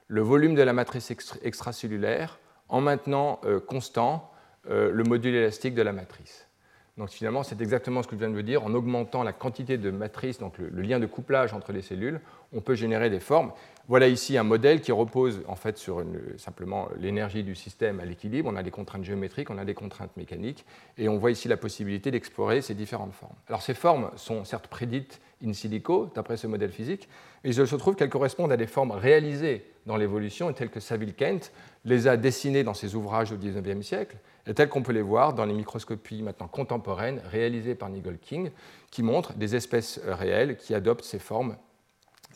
[0.08, 4.32] le volume de la matrice extracellulaire en maintenant euh, constant
[4.68, 6.48] euh, le module élastique de la matrice.
[6.96, 8.64] Donc finalement, c'est exactement ce que je viens de vous dire.
[8.64, 12.20] En augmentant la quantité de matrice, donc le, lien de couplage entre les cellules,
[12.54, 13.52] on peut générer des formes.
[13.86, 16.02] Voilà ici un modèle qui repose en fait sur
[16.38, 18.48] simplement l'énergie du système à l'équilibre.
[18.50, 20.64] On a des contraintes géométriques, on a des contraintes mécaniques,
[20.96, 23.36] et on voit ici la possibilité d'explorer ces différentes formes.
[23.46, 27.10] Alors ces formes sont certes prédites in silico, d'après ce modèle physique,
[27.44, 31.14] mais il se trouve qu'elles correspondent à des formes réalisées dans l'évolution, telles que Saville
[31.14, 31.52] Kent
[31.84, 34.16] les a dessinées dans ses ouvrages au XIXe siècle,
[34.54, 38.50] telles qu'on peut les voir dans les microscopies maintenant contemporaines réalisées par Nigel King,
[38.90, 41.56] qui montrent des espèces réelles qui adoptent ces formes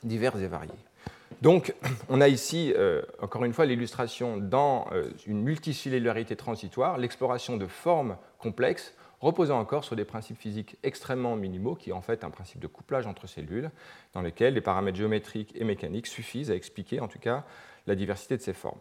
[0.03, 0.73] diverses et variées.
[1.43, 1.75] Donc,
[2.09, 7.67] on a ici, euh, encore une fois, l'illustration dans euh, une multicellularité transitoire, l'exploration de
[7.67, 12.31] formes complexes reposant encore sur des principes physiques extrêmement minimaux, qui est en fait un
[12.31, 13.71] principe de couplage entre cellules,
[14.15, 17.45] dans lesquels les paramètres géométriques et mécaniques suffisent à expliquer en tout cas
[17.87, 18.81] la diversité de ces formes.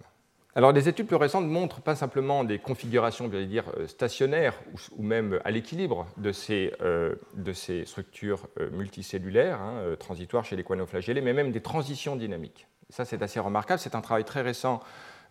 [0.60, 4.56] Alors, des études plus récentes montrent pas simplement des configurations, dire, euh, stationnaires
[4.98, 10.58] ou, même à l'équilibre de, ces, euh, de ces structures euh, multicellulaires, hein, transitoires chez
[10.58, 12.68] les coinoflagellés, mais même des transitions dynamiques.
[12.90, 13.80] Ça, c'est assez remarquable.
[13.80, 14.82] C'est un travail très récent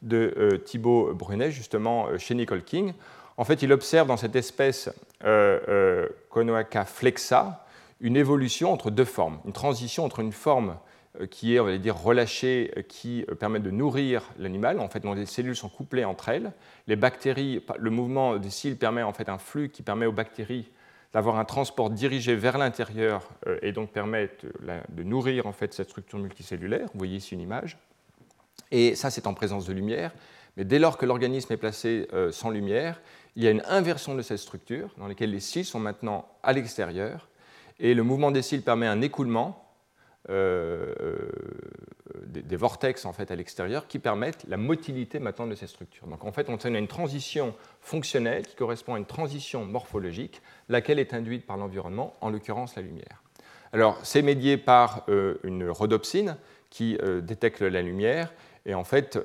[0.00, 2.94] de Thibaut Brunet, justement, chez Nicole King,
[3.36, 4.88] en fait, il observe dans cette espèce
[5.24, 7.66] euh, euh flexa
[8.00, 10.74] une évolution entre deux formes, une transition entre une forme euh,
[11.30, 15.14] qui est, on va dire, relâchée, euh, qui permet de nourrir l'animal, en fait, dont
[15.14, 16.52] les cellules sont couplées entre elles.
[16.86, 20.70] Les bactéries, le mouvement des cils permet en fait un flux qui permet aux bactéries
[21.12, 23.30] d'avoir un transport dirigé vers l'intérieur
[23.62, 24.30] et donc permet
[24.90, 26.86] de, nourrir en fait cette structure multicellulaire.
[26.92, 27.78] Vous voyez ici une image.
[28.70, 30.12] Et ça, c'est en présence de lumière.
[30.58, 33.00] Mais dès lors que l'organisme est placé sans lumière,
[33.36, 36.52] il y a une inversion de cette structure dans laquelle les cils sont maintenant à
[36.52, 37.28] l'extérieur
[37.80, 39.67] et le mouvement des cils permet un écoulement
[42.26, 46.06] des, vortex en fait, à l'extérieur qui permettent la motilité maintenant de ces structures.
[46.06, 50.98] Donc en fait, on a une transition fonctionnelle qui correspond à une transition morphologique, laquelle
[50.98, 53.22] est induite par l'environnement, en l'occurrence la lumière.
[53.72, 55.06] Alors c'est médié par
[55.42, 56.36] une rhodopsine
[56.70, 58.32] qui détecte la lumière,
[58.66, 59.18] et en fait,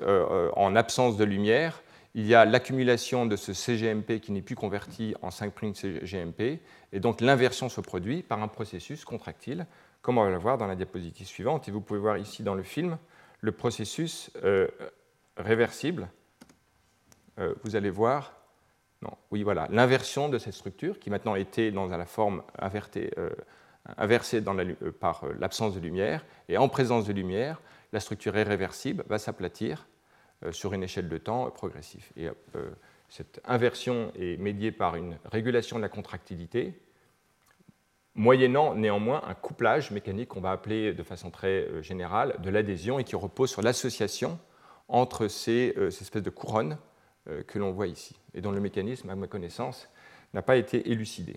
[0.56, 1.82] en absence de lumière,
[2.14, 6.60] il y a l'accumulation de ce CGMP qui n'est plus converti en 5' CGMP,
[6.92, 9.66] et donc l'inversion se produit par un processus contractile,
[10.04, 11.66] comme on va le voir dans la diapositive suivante?
[11.66, 12.98] Et vous pouvez voir ici dans le film
[13.40, 14.68] le processus euh,
[15.38, 16.10] réversible.
[17.38, 18.34] Euh, vous allez voir,
[19.00, 23.30] non, oui, voilà, l'inversion de cette structure qui maintenant était dans la forme euh,
[23.96, 24.42] inversée
[25.00, 27.62] par l'absence de lumière, et en présence de lumière,
[27.94, 29.86] la structure irréversible va s'aplatir
[30.50, 32.10] sur une échelle de temps progressive.
[32.16, 32.28] Et
[33.08, 36.78] cette inversion est médiée par une régulation de la contractilité,
[38.14, 42.98] moyennant néanmoins un couplage mécanique qu'on va appeler de façon très euh, générale de l'adhésion
[42.98, 44.38] et qui repose sur l'association
[44.88, 46.76] entre ces, espèces de couronnes
[47.46, 49.88] que l'on voit ici, et dont le mécanisme, à ma connaissance,
[50.34, 51.36] n'a pas été élucidé.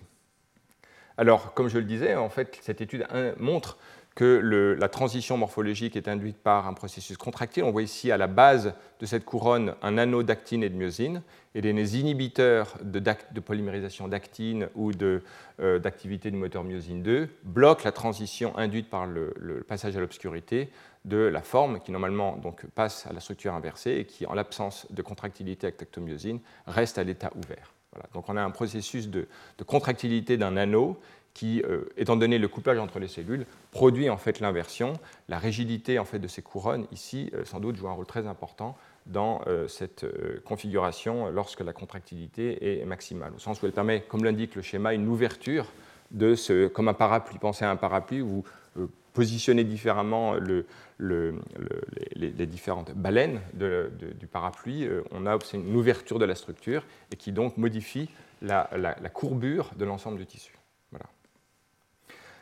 [1.16, 3.06] Alors, comme je le disais, en fait, cette étude
[3.38, 3.78] montre
[4.18, 7.62] que la transition morphologique est induite par un processus contractile.
[7.62, 11.22] On voit ici à la base de cette couronne un anneau d'actine et de myosine,
[11.54, 13.00] et les inhibiteurs de,
[13.38, 19.64] polymérisation d'actine ou euh, d'activité du moteur myosine 2 bloquent la transition induite par le,
[19.68, 20.68] passage à l'obscurité
[21.04, 24.88] de la forme qui normalement donc, passe à la structure inversée et qui, en l'absence
[24.90, 27.72] de contractilité avec tactomyosine, reste à l'état ouvert.
[28.14, 29.26] Donc on a un processus de
[29.64, 31.00] contractilité d'un anneau
[31.38, 34.94] qui, euh, étant donné le couplage entre les cellules, produit en fait l'inversion.
[35.28, 38.26] La rigidité en fait de ces couronnes ici, euh, sans doute, joue un rôle très
[38.26, 40.04] important dans euh, cette
[40.44, 44.94] configuration lorsque la contractilité est maximale, au sens où elle permet, comme l'indique le schéma,
[44.94, 45.66] une ouverture
[46.10, 47.38] de ce, comme un parapluie.
[47.38, 48.42] Pensez à un parapluie où
[48.74, 50.66] vous positionnez différemment le,
[50.98, 57.56] les, différentes baleines du parapluie, on a une ouverture de la structure et qui donc
[57.58, 58.08] modifie
[58.42, 58.64] la
[59.12, 60.57] courbure de l'ensemble du tissu.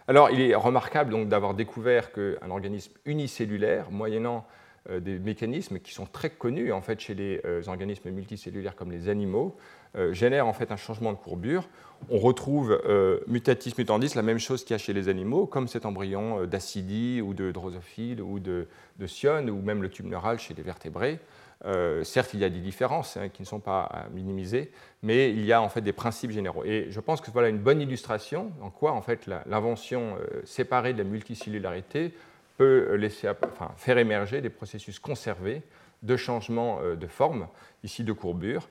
[0.08, 4.46] Alors, il est remarquable donc d'avoir découvert qu'un organisme unicellulaire, moyennant
[4.90, 8.92] euh, des mécanismes qui sont très connus en fait chez les euh, organismes multicellulaires comme
[8.92, 9.56] les animaux,
[9.96, 11.68] euh, génère en fait un changement de courbure.
[12.10, 12.78] On retrouve
[13.26, 17.22] mutatis mutandis la même chose qu'il y a chez les animaux, comme cet embryon d'acidie
[17.22, 21.18] ou de drosophile ou de, de ou même le tube neural chez les vertébrés.
[21.64, 24.70] Euh, certes, il y a des différences hein, qui ne sont pas à minimiser,
[25.02, 26.64] mais il y a en fait des principes généraux.
[26.64, 30.92] Et je pense que voilà une bonne illustration en quoi en fait l'invention euh, séparée
[30.92, 32.12] de la multicellularité
[32.58, 35.62] peut laisser, enfin, faire émerger des processus conservés
[36.02, 37.48] de changement euh, de forme,
[37.84, 38.68] ici de courbure,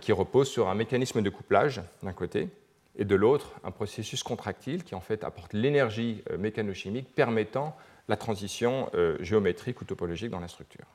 [0.00, 2.48] qui reposent sur un mécanisme de couplage d'un côté,
[2.96, 7.76] et de l'autre un processus contractile qui en fait apporte l'énergie mécanochimique permettant
[8.08, 8.88] la transition
[9.20, 10.86] géométrique ou topologique dans la structure.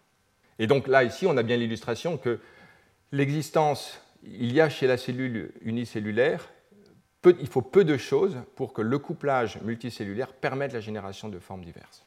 [0.60, 2.40] Et donc là, ici, on a bien l'illustration que
[3.12, 6.50] l'existence, il y a chez la cellule unicellulaire,
[7.26, 11.64] il faut peu de choses pour que le couplage multicellulaire permette la génération de formes
[11.64, 12.06] diverses.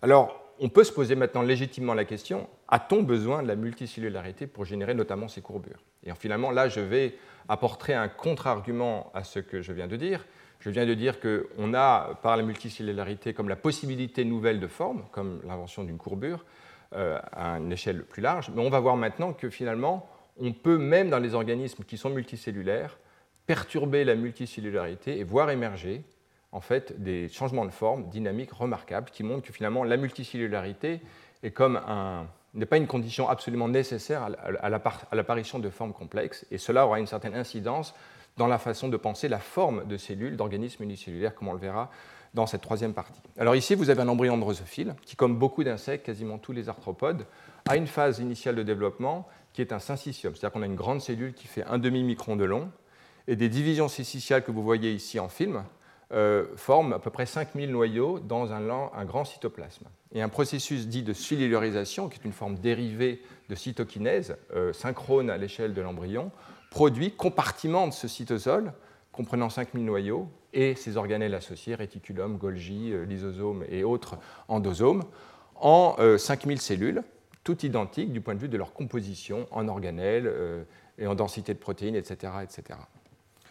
[0.00, 4.64] Alors, on peut se poser maintenant légitimement la question, a-t-on besoin de la multicellularité pour
[4.64, 5.82] générer notamment ces courbures?
[6.04, 7.16] Et finalement, là, je vais
[7.48, 10.24] apporter un contre-argument à ce que je viens de dire.
[10.60, 15.04] Je viens de dire qu'on a, par la multicellularité, comme la possibilité nouvelle de formes,
[15.10, 16.44] comme l'invention d'une courbure,
[16.94, 18.50] à une échelle plus large.
[18.54, 20.08] Mais on va voir maintenant que finalement,
[20.40, 22.98] on peut, même dans les organismes qui sont multicellulaires,
[23.46, 26.02] perturber la multicellularité et voir émerger
[26.52, 31.00] en fait des changements de forme dynamiques remarquables qui montrent que finalement la multicellularité
[31.42, 34.28] est comme un, n'est pas une condition absolument nécessaire
[34.60, 37.94] à l'apparition de formes complexes, et cela aura une certaine incidence
[38.36, 41.90] dans la façon de penser la forme de cellules, d'organismes unicellulaires, comme on le verra
[42.34, 43.20] dans cette troisième partie.
[43.38, 47.26] Alors ici, vous avez un embryon drosophile qui, comme beaucoup d'insectes, quasiment tous les arthropodes,
[47.68, 51.00] a une phase initiale de développement qui est un syncytium, c'est-à-dire qu'on a une grande
[51.00, 52.70] cellule qui fait un demi-micron de long,
[53.28, 55.62] et des divisions syncytiales que vous voyez ici en film
[56.12, 59.86] euh, forment à peu près 5000 noyaux dans un, grand cytoplasme.
[60.12, 65.30] Et un processus dit de cellularisation, qui est une forme dérivée de cytokinèse, euh, synchrone
[65.30, 66.30] à l'échelle de l'embryon,
[66.70, 68.72] produit, compartimente ce cytosol,
[69.12, 75.04] comprenant 5000 noyaux, et ses organelles associées, réticulum, Golgi, euh, lysosome et autres endosomes,
[75.56, 77.02] en 5000 euh, cellules,
[77.44, 80.64] toutes identiques du point de vue de leur composition en organelles euh,
[80.98, 82.78] et en densité de protéines, etc., etc.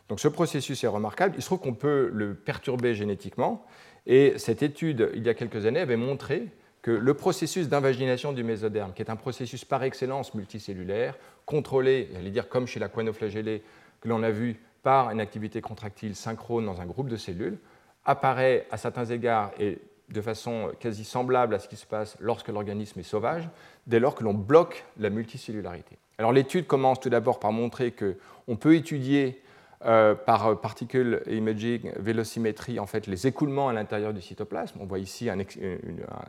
[0.09, 1.35] Donc ce processus est remarquable.
[1.37, 3.65] Il se trouve qu'on peut le perturber génétiquement.
[4.07, 6.47] Et cette étude, il y a quelques années, avait montré
[6.81, 12.31] que le processus d'invagination du mésoderme, qui est un processus par excellence multicellulaire, contrôlé, j'allais
[12.31, 13.61] dire comme chez la coinoflagellée
[14.01, 17.57] que l'on a vu par une activité contractile synchrone dans un groupe de cellules,
[18.05, 19.79] apparaît à certains égards et
[20.09, 23.47] de façon quasi semblable à ce qui se passe lorsque l'organisme est sauvage,
[23.87, 25.97] dès lors que l'on bloque la multicellularité.
[26.17, 29.41] Alors l'étude commence tout d'abord par montrer qu'on peut étudier
[29.85, 34.77] euh, par particle imaging vélocimétrie en fait, les écoulements à l'intérieur du cytoplasme.
[34.79, 35.37] On voit ici un,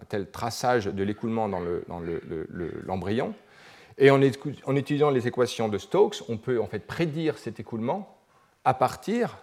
[0.08, 1.60] tel traçage de l'écoulement dans
[2.86, 3.34] l'embryon.
[3.98, 4.20] Et en,
[4.64, 8.16] en, étudiant les équations de Stokes, on peut en fait prédire cet écoulement
[8.64, 9.38] à partir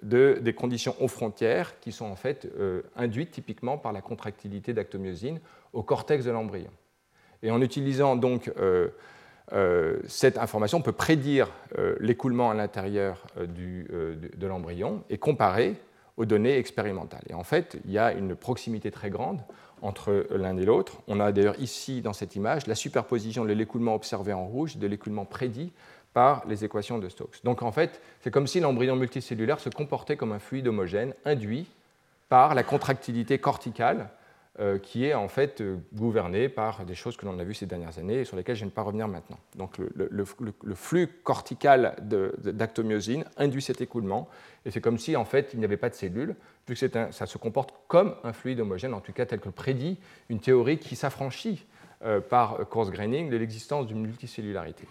[0.00, 4.72] de, des conditions aux frontières qui sont en fait euh, induites typiquement par la contractilité
[4.72, 5.40] d'actomyosine
[5.72, 6.70] au cortex de l'embryon.
[7.42, 8.88] Et en utilisant donc euh,
[9.52, 11.50] euh, cette information, on peut prédire
[12.00, 15.76] l'écoulement à l'intérieur de l'embryon et comparer
[16.16, 17.24] aux données expérimentales.
[17.28, 19.40] Et en fait, il y a une proximité très grande
[19.80, 21.02] entre l'un et l'autre.
[21.08, 24.86] On a d'ailleurs ici, dans cette image, la superposition de l'écoulement observé en rouge de
[24.86, 25.72] l'écoulement prédit
[26.12, 27.42] par les équations de Stokes.
[27.44, 31.66] Donc en fait, c'est comme si l'embryon multicellulaire se comportait comme un fluide homogène induit
[32.28, 34.10] par la contractilité corticale
[34.60, 37.64] euh, qui est en fait euh, gouvernée par des choses que l'on a vues ces
[37.64, 39.38] dernières années et sur lesquelles je ne vais pas revenir maintenant.
[39.56, 40.24] Donc le,
[40.74, 44.28] flux cortical d'actomyosine induit cet écoulement
[44.66, 46.36] et c'est comme si en fait il n'y avait pas de cellules
[46.68, 49.98] vu que ça se comporte comme un fluide homogène, en tout cas tel que prédit
[50.28, 51.64] une théorie qui s'affranchit
[52.04, 54.84] euh, par course graining de l'existence d'une multicellularité.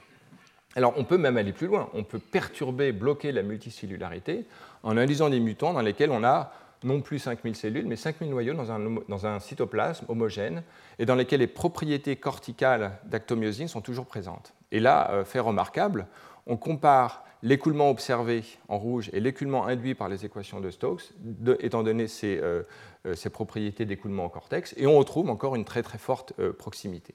[0.75, 4.45] Alors on peut même aller plus loin, on peut perturber, bloquer la multicellularité
[4.83, 6.53] en analysant des mutants dans lesquels on a
[6.83, 10.63] non plus 5000 cellules, mais 5000 noyaux dans un, cytoplasme homogène
[10.99, 14.53] et dans lesquels les propriétés corticales d'actomyosine sont toujours présentes.
[14.71, 16.07] Et là, euh, fait remarquable,
[16.47, 21.11] on compare l'écoulement observé en rouge et l'écoulement induit par les équations de Stokes,
[21.59, 22.63] étant donné euh,
[23.05, 27.13] euh, ces, propriétés d'écoulement au cortex, et on retrouve encore une très très forte proximité.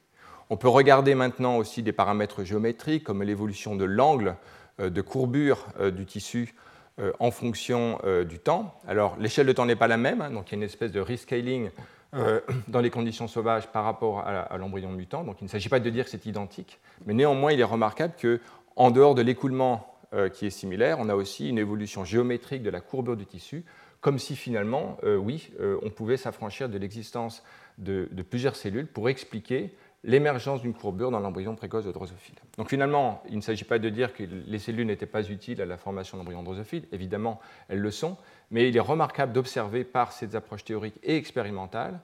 [0.49, 4.37] On peut regarder maintenant aussi des paramètres géométriques comme l'évolution de l'angle
[4.79, 6.55] euh, de courbure euh, du tissu
[7.01, 8.75] euh, en fonction du temps.
[8.87, 10.93] Alors l'échelle de temps n'est pas la même, hein, donc il y a une espèce
[10.93, 11.71] de rescaling
[12.69, 15.23] dans les conditions sauvages par rapport à l'embryon mutant.
[15.23, 18.15] Donc il ne s'agit pas de dire que c'est identique, mais néanmoins il est remarquable
[18.17, 18.41] que
[18.75, 19.95] en dehors de l'écoulement
[20.33, 23.67] qui est similaire, on a aussi une évolution géométrique de la courbure du tissu,
[24.01, 25.51] comme si finalement, oui,
[25.83, 27.43] on pouvait s'affranchir de l'existence
[27.79, 29.75] de, plusieurs cellules pour expliquer
[30.05, 32.37] l'émergence d'une courbure dans l'embryon précoce de drosophile.
[32.59, 35.67] Donc finalement, il ne s'agit pas de dire que les cellules n'étaient pas utiles à
[35.67, 38.17] la formation d'embryons drosophile, évidemment, elles le sont,
[38.51, 41.99] mais il est remarquable d'observer par ces approches théoriques et expérimentales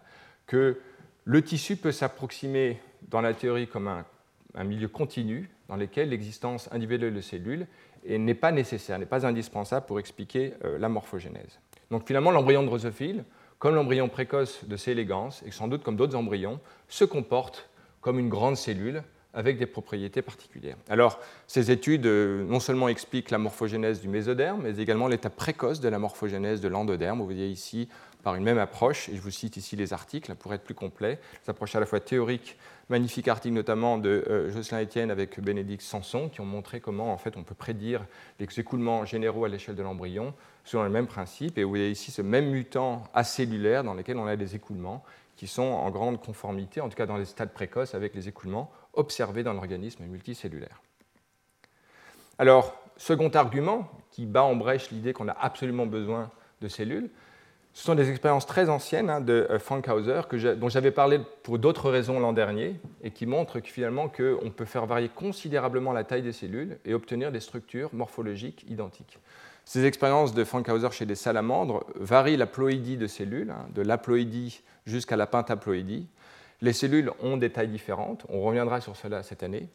[0.47, 0.80] que
[1.24, 7.14] le tissu peut s'approximer dans la théorie comme un, milieu continu dans lequel l'existence individuelle
[7.14, 7.66] de cellules
[8.07, 11.61] n'est pas nécessaire, n'est pas indispensable pour expliquer euh, la morphogénèse.
[11.90, 13.24] Donc finalement, l'embryon drosophile,
[13.59, 14.90] comme l'embryon précoce de C.
[14.90, 17.70] elegans, et sans doute comme d'autres embryons, se comporte
[18.03, 19.03] comme une grande cellule
[19.34, 20.76] avec des propriétés particulières.
[20.90, 25.80] Alors, ces études euh, non seulement expliquent la morphogénèse du mésoderme, mais également l'état précoce
[25.80, 27.20] de la morphogénèse de l'endoderme.
[27.20, 27.88] Vous voyez ici
[28.22, 31.18] par une même approche, et je vous cite ici les articles pour être plus complet,
[31.42, 32.57] les approches à la fois théoriques,
[32.88, 37.16] magnifiques articles notamment de euh, Jocelyn Etienne avec Bénédicte Sanson, qui ont montré comment en
[37.16, 38.05] fait on peut prédire
[38.38, 40.34] les écoulements généraux à l'échelle de l'embryon
[40.64, 41.59] selon le même principe.
[41.59, 45.03] Et vous voyez ici ce même mutant acellulaire dans lequel on a des écoulements
[45.43, 48.70] qui sont en grande conformité, en tout cas dans les stades précoces, avec les écoulements
[48.93, 50.80] observés dans l'organisme multicellulaire.
[52.38, 56.30] Alors, second argument qui bat en brèche l'idée qu'on a absolument besoin
[56.61, 57.11] de cellules,
[57.72, 60.20] ce sont des expériences très anciennes hein, de euh, Frankhauser,
[60.57, 64.64] dont j'avais parlé pour d'autres raisons l'an dernier, et qui montrent que, finalement qu'on peut
[64.64, 69.18] faire varier considérablement la taille des cellules et obtenir des structures morphologiques identiques.
[69.64, 74.62] Ces expériences de Frankhauser chez des salamandres varient la ploïdie de cellules, hein, de l'aploïdie
[74.86, 76.08] jusqu'à la pentaploïdie.
[76.62, 79.68] Les cellules ont des tailles différentes, on reviendra sur cela cette année.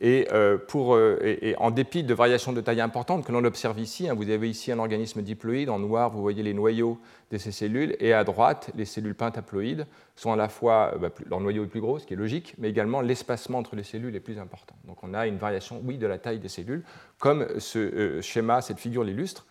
[0.00, 4.14] Et, euh, euh, en dépit de variations de taille importantes que l'on observe ici, hein,
[4.14, 6.98] vous avez ici un organisme diploïde, en noir vous voyez les noyaux
[7.30, 9.86] de ces cellules, et à droite les cellules pentaploïdes
[10.16, 12.54] sont à la fois, euh, bah, leur noyau est plus gros, ce qui est logique,
[12.58, 14.74] mais également l'espacement entre les cellules est plus important.
[14.84, 16.84] Donc on a une variation, oui, de la taille des cellules,
[17.18, 19.46] comme ce schéma, cette figure l'illustre.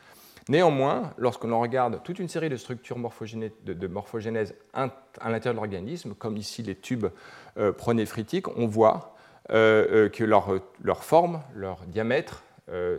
[0.49, 4.89] Néanmoins, lorsque l'on regarde toute une série de structures de, morphogénèse à
[5.29, 7.07] l'intérieur de l'organisme, comme ici les tubes
[7.57, 7.71] euh,
[8.55, 9.15] on voit
[9.51, 12.43] euh, euh, que leur, forme, leur diamètre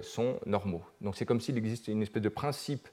[0.02, 0.82] sont normaux.
[1.00, 2.88] Donc c'est comme s'il existait une espèce de principe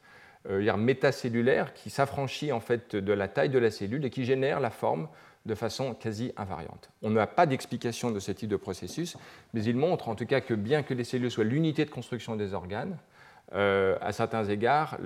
[0.49, 4.71] métacellulaire qui s'affranchit en fait de la taille de la cellule et qui génère la
[4.71, 5.07] forme
[5.45, 6.89] de façon quasi invariante.
[7.01, 9.17] On n'a pas d'explication de ce type de processus,
[9.53, 12.35] mais il montre en tout cas que bien que les cellules soient l'unité de construction
[12.35, 12.97] des organes,
[13.53, 14.97] euh, à certains égards,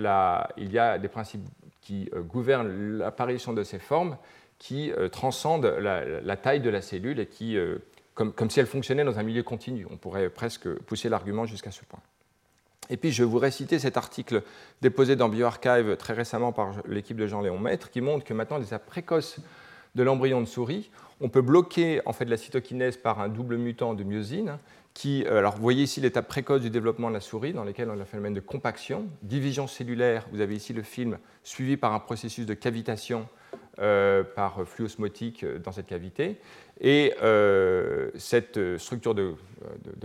[0.57, 1.47] il y a des principes
[1.81, 4.17] qui euh, gouvernent l'apparition de ces formes
[4.59, 7.57] qui euh, transcendent la, taille de la cellule et qui,
[8.13, 9.85] comme, si elle fonctionnait dans un milieu continu.
[9.89, 11.99] On pourrait presque pousser l'argument jusqu'à ce point.
[12.89, 14.43] Et puis je vous réciter cet article
[14.81, 18.67] déposé dans BioArchive très récemment par l'équipe de Jean-Léon Maître qui montre que maintenant, les
[18.67, 19.39] étapes précoces
[19.95, 20.91] de l'embryon de souris,
[21.21, 24.57] on peut bloquer en fait la cytokinèse par un double mutant de myosine
[24.93, 27.89] qui, euh, alors vous voyez ici l'étape précoce du développement de la souris dans lequel
[27.89, 31.93] on a le phénomène de compaction, division cellulaire, vous avez ici le film suivi par
[31.93, 33.27] un processus de cavitation
[33.79, 36.37] euh, par flux osmotique euh, dans cette cavité.
[36.81, 37.13] Et
[38.17, 39.33] cette structure de,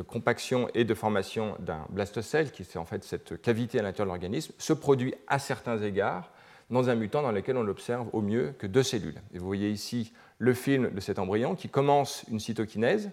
[0.06, 4.10] compaction et de formation d'un blastocèle, qui est en fait cette cavité à l'intérieur de
[4.10, 6.30] l'organisme, se produit à certains égards
[6.70, 9.20] dans un mutant dans lequel on observe au mieux que deux cellules.
[9.34, 13.10] Et vous voyez ici le film de cet embryon qui commence une cytokinèse,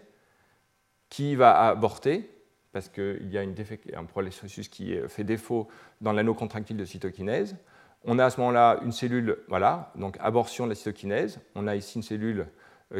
[1.09, 2.29] qui va avorter,
[2.71, 5.67] parce qu'il y a un processus qui fait défaut
[6.01, 7.55] dans l'anneau contractile de cytokinèse.
[8.03, 11.39] On a à ce moment-là une cellule, voilà, donc abortion de la cytokinèse.
[11.55, 12.47] On a ici une cellule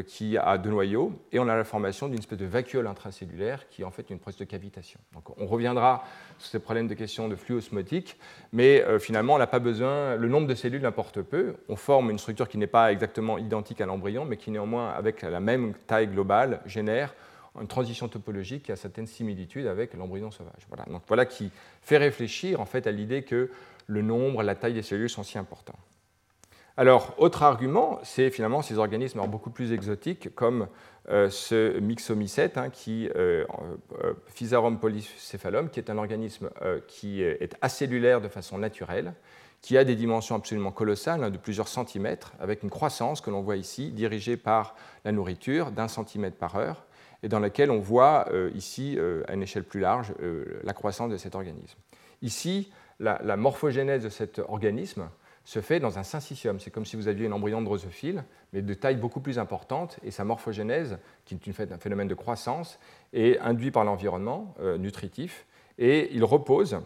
[0.06, 3.82] qui a deux noyaux, et on a la formation d'une espèce de vacuole intracellulaire qui
[3.82, 5.00] est en fait une processus de cavitation.
[5.14, 6.04] Donc on reviendra
[6.38, 8.18] sur ces problèmes de question de flux osmotique,
[8.52, 12.10] mais euh, finalement on n'a pas besoin, le nombre de cellules importe peu, on forme
[12.10, 15.72] une structure qui n'est pas exactement identique à l'embryon, mais qui néanmoins avec la même
[15.86, 17.14] taille globale génère
[17.60, 20.66] une transition topologique qui a certaines similitudes avec l'embryon sauvage.
[20.68, 20.84] Voilà.
[21.08, 21.50] Voilà qui
[21.82, 23.50] fait réfléchir en fait à l'idée que
[23.86, 25.78] le nombre, la taille des cellules sont si importants.
[26.78, 30.68] Alors, autre argument, c'est finalement ces organismes beaucoup plus exotiques, comme
[31.08, 33.44] euh, ce myxomycète, hein, qui, euh,
[34.04, 36.48] euh, Physarum polycéphalum, qui est un organisme
[36.86, 39.12] qui est acellulaire de façon naturelle,
[39.60, 43.42] qui a des dimensions absolument colossales, hein, de plusieurs centimètres, avec une croissance que l'on
[43.42, 46.84] voit ici, dirigée par la nourriture d'un centimètre par heure,
[47.24, 50.14] et dans laquelle on voit ici, à une échelle plus large,
[50.62, 51.76] la croissance de cet organisme.
[52.22, 52.70] Ici,
[53.00, 55.08] la, la morphogénèse de cet organisme
[55.48, 56.60] se fait dans un syncytium.
[56.60, 58.22] C'est comme si vous aviez un embryon de drosophile,
[58.52, 62.78] mais de taille beaucoup plus importante, et sa morphogénèse, qui est un phénomène de croissance,
[63.14, 65.46] est induit par l'environnement euh, nutritif,
[65.78, 66.80] et il repose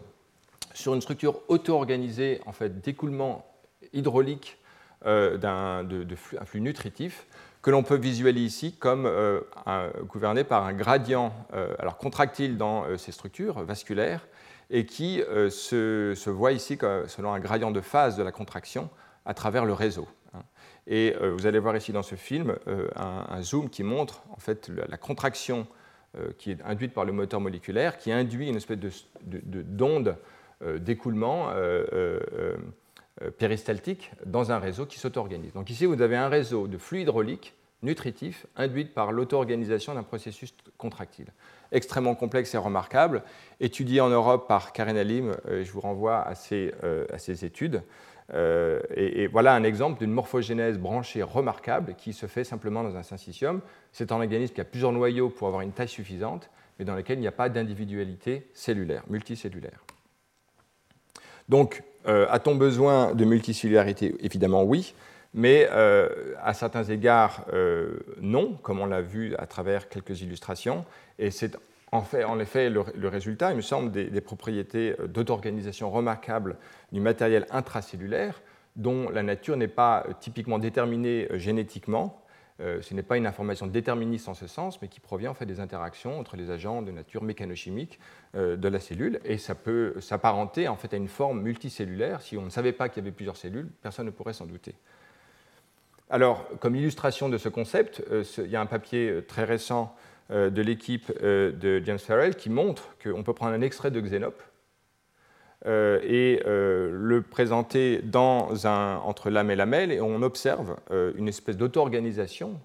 [0.73, 3.45] sur une structure auto-organisée en fait, d'écoulement
[3.91, 4.57] hydraulique
[5.05, 5.85] euh, d'un
[6.45, 7.27] flux nutritif
[7.61, 9.41] que l'on peut visualiser ici comme euh,
[10.03, 11.33] gouverné par un gradient
[11.79, 14.25] alors contractile dans ces structures vasculaires
[14.69, 18.89] et qui euh, se, voit ici selon un gradient de phase de la contraction
[19.25, 20.07] à travers le réseau.
[20.33, 20.41] Hein.
[20.87, 24.39] Et euh, vous allez voir ici dans ce film euh, un, zoom qui montre en
[24.39, 25.67] fait la, contraction
[26.37, 28.77] qui est induite par le moteur moléculaire, qui induit une espèce
[29.23, 30.15] d'onde
[30.61, 31.51] de, d'écoulement
[33.39, 35.53] péristaltique dans un réseau qui s'auto-organise.
[35.53, 40.53] Donc ici, vous avez un réseau de flux hydraulique nutritif induit par l'auto-organisation d'un processus
[40.77, 41.27] contractile
[41.73, 43.23] extrêmement complexe et remarquable,
[43.59, 45.35] étudié en Europe par Karen Alim.
[45.49, 47.05] Euh, je vous renvoie à ces, euh,
[47.41, 47.81] études.
[48.33, 53.03] Euh, et, voilà un exemple d'une morphogénèse branchée remarquable qui se fait simplement dans un
[53.03, 53.59] syncytium.
[53.91, 57.17] C'est un organisme qui a plusieurs noyaux pour avoir une taille suffisante, mais dans lequel
[57.17, 59.83] il n'y a pas d'individualité cellulaire, multicellulaire.
[61.49, 64.93] Donc, a-t-on besoin de multicellularité Évidemment oui,
[65.33, 67.45] mais à certains égards
[68.21, 70.85] non, comme on l'a vu à travers quelques illustrations.
[71.19, 71.55] Et c'est
[71.93, 76.57] en, fait, en effet le, résultat, il me semble, des, propriétés euh, d'auto-organisation remarquables
[76.91, 78.41] du matériel intracellulaire
[78.75, 82.19] dont la nature n'est pas euh, typiquement déterminée euh, génétiquement.
[82.59, 85.59] ce n'est pas une information déterministe en ce sens, mais qui provient en fait des
[85.59, 87.99] interactions entre les agents de nature mécanochimique
[88.35, 92.21] de la cellule, et ça peut s'apparenter en fait à une forme multicellulaire.
[92.21, 94.75] Si on ne savait pas qu'il y avait plusieurs cellules, personne ne pourrait s'en douter.
[96.13, 98.03] Alors, comme illustration de ce concept,
[98.37, 99.95] il y a un papier très récent
[100.29, 103.99] euh, de l'équipe euh, de James Farrell qui montre qu'on peut prendre un extrait de
[103.99, 104.43] Xenop
[105.65, 112.59] euh, et le présenter entre lame et lamelle et on observe une espèce d'auto-organisation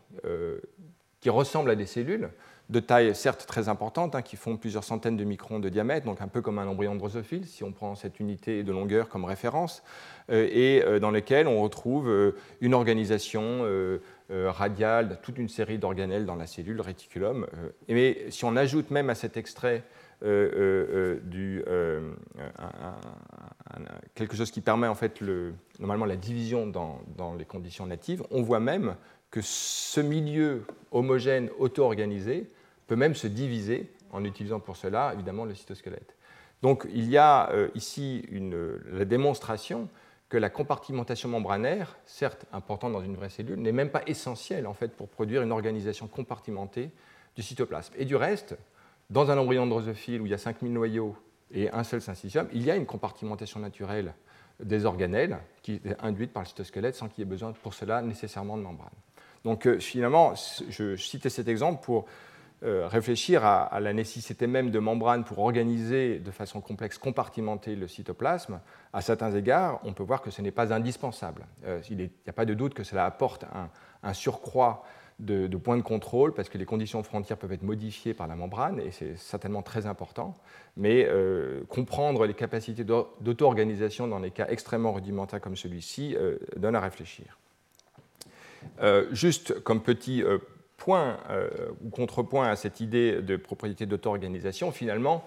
[1.22, 2.28] qui ressemble à des cellules
[2.68, 6.20] de taille certes très importante, hein, qui font plusieurs centaines de microns de diamètre, donc
[6.20, 9.82] un peu comme un embryon drosophile, si on prend cette unité de longueur comme référence,
[10.30, 13.64] et dans lesquelles on retrouve une organisation
[14.30, 17.46] euh, radiale, toute une série d'organelles dans la cellule, le réticulum.
[17.54, 19.84] Euh, mais si on ajoute même à cet extrait
[20.22, 21.18] euh,
[24.14, 28.22] quelque chose qui permet en fait le, normalement la division dans, dans, les conditions natives,
[28.30, 28.96] on voit même
[29.30, 32.48] que ce milieu homogène auto-organisé
[32.88, 36.16] peut même se diviser en utilisant pour cela évidemment le cytosquelette.
[36.62, 39.88] Donc il y a ici une, la démonstration
[40.28, 44.74] que la compartimentation membranaire, certes importante dans une vraie cellule, n'est même pas essentielle en
[44.74, 46.90] fait pour produire une organisation compartimentée
[47.34, 47.94] du cytoplasme.
[47.96, 48.56] Et du reste,
[49.10, 51.16] dans un embryon drosophile où il y a 5000 noyaux
[51.50, 54.12] et un seul syncytium, il y a une compartimentation naturelle
[54.62, 58.02] des organelles qui est induite par le cytosquelette sans qu'il y ait besoin pour cela
[58.02, 58.90] nécessairement de membrane.
[59.44, 60.34] Donc euh, finalement,
[60.68, 62.06] je citais cet exemple pour
[62.62, 68.60] réfléchir à, la nécessité même de membranes pour organiser de façon complexe, compartimenter le cytoplasme,
[68.92, 71.46] à certains égards, on peut voir que ce n'est pas indispensable.
[71.90, 73.44] il n'y a pas de doute que cela apporte
[74.02, 74.84] un, surcroît
[75.18, 78.80] de, points de contrôle parce que les conditions frontières peuvent être modifiées par la membrane
[78.80, 80.34] et c'est certainement très important.
[80.76, 86.76] Mais euh, comprendre les capacités d'auto-organisation dans les cas extrêmement rudimentaires comme celui-ci euh, donne
[86.76, 87.38] à réfléchir.
[88.80, 90.22] Euh, juste comme petit
[90.78, 91.18] point
[91.84, 95.24] ou contrepoint à cette idée de propriété d'auto-organisation, finalement,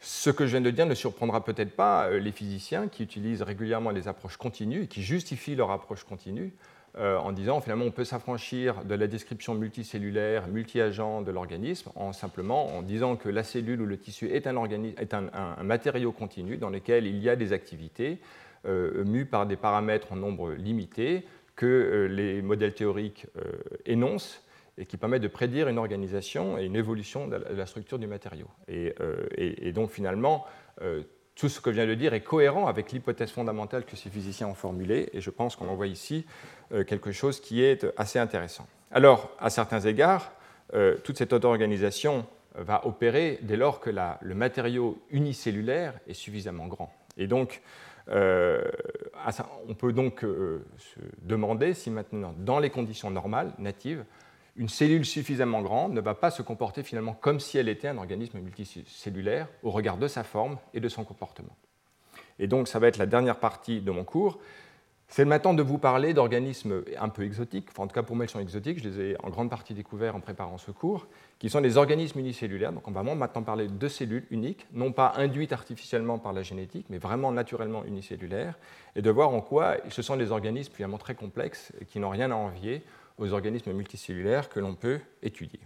[0.00, 3.90] ce que je viens de dire ne surprendra peut-être pas les physiciens qui utilisent régulièrement
[3.90, 6.52] les approches continues et qui justifient leur approche continue
[6.98, 12.12] euh, en disant finalement on peut s'affranchir de la description multicellulaire, multi-agent de l'organisme en
[12.12, 17.06] simplement en disant que la cellule ou le tissu est un, matériau continu dans lequel
[17.06, 18.18] il y a des activités
[18.66, 21.24] euh, mues par des paramètres en nombre limité
[21.56, 23.26] que euh, les modèles théoriques
[23.86, 24.41] énoncent
[24.78, 28.48] et qui permettent de prédire une organisation et une évolution de la, structure du matériau.
[28.68, 28.94] Et,
[29.36, 30.46] et donc finalement,
[31.34, 34.48] tout ce que je viens de dire est cohérent avec l'hypothèse fondamentale que ces physiciens
[34.48, 36.26] ont formulée, et je pense qu'on en voit ici
[36.72, 38.66] euh, quelque chose qui est assez intéressant.
[38.90, 40.32] Alors, à certains égards,
[40.74, 46.92] euh, toute cette auto-organisation va opérer dès lors que le matériau unicellulaire est suffisamment grand.
[47.16, 47.62] Et donc,
[48.08, 48.62] euh,
[49.68, 54.04] on peut donc se demander si maintenant, dans les conditions normales, natives,
[54.56, 57.98] une cellule suffisamment grande ne va pas se comporter finalement comme si elle était un
[57.98, 61.56] organisme multicellulaire au regard de sa forme et de son comportement.
[62.38, 64.38] Et donc ça va être la dernière partie de mon cours.
[65.08, 68.24] C'est maintenant de vous parler d'organismes un peu exotiques, enfin en tout cas pour moi
[68.24, 71.06] ils sont exotiques, je les ai en grande partie découverts en préparant ce cours,
[71.38, 72.72] qui sont des organismes unicellulaires.
[72.72, 76.86] Donc on va maintenant parler de cellules uniques, non pas induites artificiellement par la génétique,
[76.88, 78.58] mais vraiment naturellement unicellulaires,
[78.96, 82.10] et de voir en quoi ce sont des organismes finalement très complexes et qui n'ont
[82.10, 82.82] rien à envier
[83.18, 85.60] aux organismes multicellulaires que l'on peut étudier.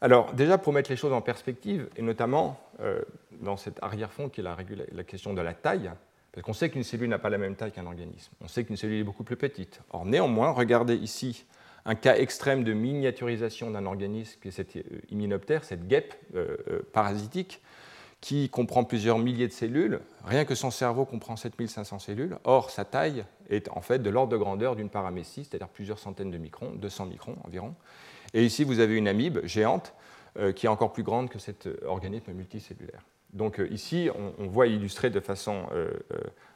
[0.00, 3.00] Alors déjà pour mettre les choses en perspective, et notamment euh,
[3.40, 5.90] dans cet arrière-fond qui est la, question de la taille,
[6.32, 8.76] parce qu'on sait qu'une cellule n'a pas la même taille qu'un organisme, on sait qu'une
[8.76, 9.80] cellule est beaucoup plus petite.
[9.90, 11.46] Or néanmoins, regardez ici
[11.86, 14.76] un cas extrême de miniaturisation d'un organisme qui est cet
[15.10, 17.62] hyménoptère, euh, cette guêpe euh, parasitique,
[18.24, 20.00] qui comprend plusieurs milliers de cellules.
[20.24, 22.38] Rien que son cerveau comprend 7500 cellules.
[22.44, 26.30] Or, sa taille est en fait de l'ordre de grandeur d'une paramécie, c'est-à-dire plusieurs centaines
[26.30, 27.74] de microns, 200 microns environ.
[28.32, 29.92] Et ici, vous avez une amibe géante
[30.38, 33.02] euh, qui est encore plus grande que cet euh, organisme multicellulaire.
[33.34, 34.08] Donc euh, ici,
[34.38, 35.64] on, voit illustrer de façon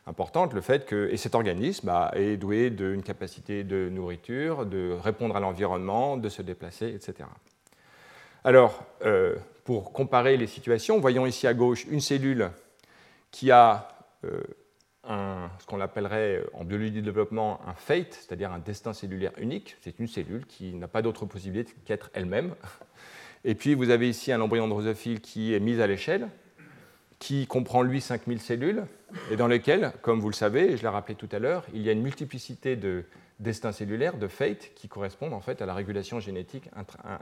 [0.06, 4.96] importante le fait que et cet organisme bah, est doué d'une capacité de nourriture, de
[5.02, 7.28] répondre à l'environnement, de se déplacer, etc.
[8.44, 8.84] Alors,
[9.64, 12.50] pour comparer les situations, voyons ici à gauche une cellule
[13.30, 13.88] qui a
[14.24, 14.40] euh,
[15.58, 19.76] ce qu'on appellerait en biologie du développement un fate, c'est-à-dire un destin cellulaire unique.
[19.80, 22.54] C'est une cellule qui n'a pas d'autre possibilité qu'être elle-même.
[23.44, 26.28] Et puis vous avez ici un embryon drosophile qui est mis à l'échelle,
[27.18, 28.84] qui comprend lui 5000 cellules,
[29.30, 31.88] et dans lequel, comme vous le savez, je l'ai rappelé tout à l'heure, il y
[31.88, 33.04] a une multiplicité de
[33.38, 36.70] destins cellulaires, de fate, qui correspondent en fait à la régulation génétique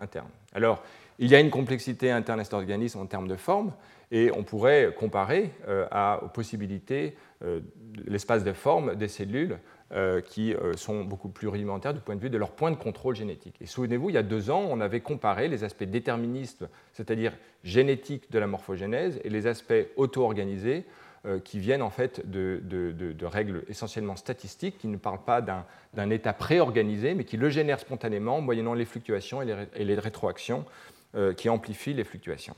[0.01, 0.29] interne.
[0.55, 0.83] Alors,
[1.19, 3.73] il y a une complexité interne à cet organisme en termes de forme,
[4.13, 5.87] et on pourrait comparer euh,
[6.23, 7.61] aux possibilités euh,
[8.07, 9.59] l'espace de forme des cellules
[9.93, 13.15] euh, qui sont beaucoup plus rudimentaires du point de vue de leur point de contrôle
[13.15, 13.57] génétique.
[13.61, 18.31] Et souvenez-vous, il y a deux ans, on avait comparé les aspects déterministes, c'est-à-dire génétiques
[18.31, 20.85] de la morphogénèse, et les aspects auto-organisés
[21.45, 27.15] qui viennent en fait de, règles essentiellement statistiques, qui ne parlent pas d'un état préorganisé,
[27.15, 30.65] mais qui le génèrent spontanément, moyennant les fluctuations et les, rétroactions
[31.15, 32.55] euh, qui amplifient les fluctuations.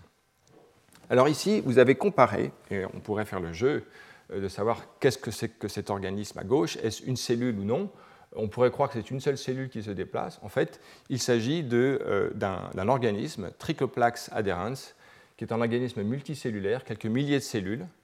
[1.11, 3.85] Alors ici, vous avez comparé, et on pourrait faire le jeu
[4.33, 7.65] euh, de savoir qu'est-ce que c'est que cet organisme à gauche, est-ce une cellule ou
[7.65, 7.91] non
[8.37, 10.39] on pourrait croire que c'est une seule cellule qui se déplace.
[10.43, 14.95] En fait, il s'agit d'un organisme, Trichoplax adherens,
[15.39, 17.98] qui est un organisme multicellulaire, quelques milliers de cellules, euh,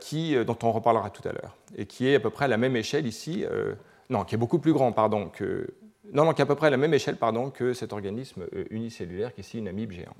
[0.00, 2.48] qui, euh, dont on reparlera tout à l'heure, et qui est à peu près à
[2.48, 3.74] la même échelle ici, euh,
[4.08, 5.74] non, qui est beaucoup plus grand, pardon, que,
[6.12, 8.46] non, non, qui est à peu près à la même échelle, pardon, que cet organisme
[8.70, 10.16] unicellulaire, qui est ici une amibe géante.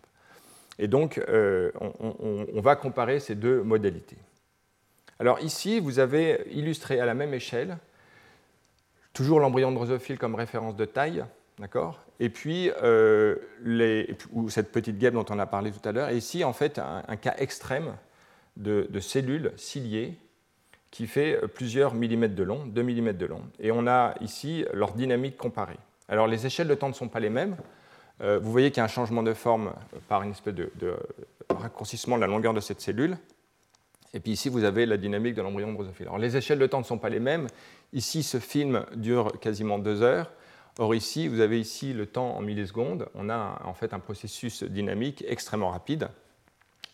[0.78, 4.18] Et donc, on, va comparer ces deux modalités.
[5.18, 7.78] Alors ici, vous avez illustré à la même échelle,
[9.14, 11.24] toujours l'embryon drosophile comme référence de taille,
[11.58, 12.70] d'accord Et puis,
[13.64, 16.52] les, ou cette petite guêpe dont on a parlé tout à l'heure, et ici, en
[16.52, 17.94] fait, un cas extrême
[18.58, 20.14] de, cellules ciliées
[20.90, 23.42] qui fait plusieurs millimètres de long, 2 millimètres de long.
[23.60, 25.78] Et on a ici leur dynamique comparée.
[26.08, 27.56] Alors les échelles de temps ne sont pas les mêmes.
[28.20, 29.72] Euh, vous voyez qu'il y a un changement de forme
[30.08, 30.96] par une espèce de,
[31.50, 33.16] raccourcissement de la longueur de cette cellule.
[34.14, 36.06] Et puis ici, vous avez la dynamique de l'embryon drosophile.
[36.06, 37.46] Alors les échelles de temps ne sont pas les mêmes.
[37.92, 40.30] Ici, ce film dure quasiment deux heures.
[40.78, 43.08] Or ici, vous avez ici le temps en millisecondes.
[43.14, 46.08] On a en fait un processus dynamique extrêmement rapide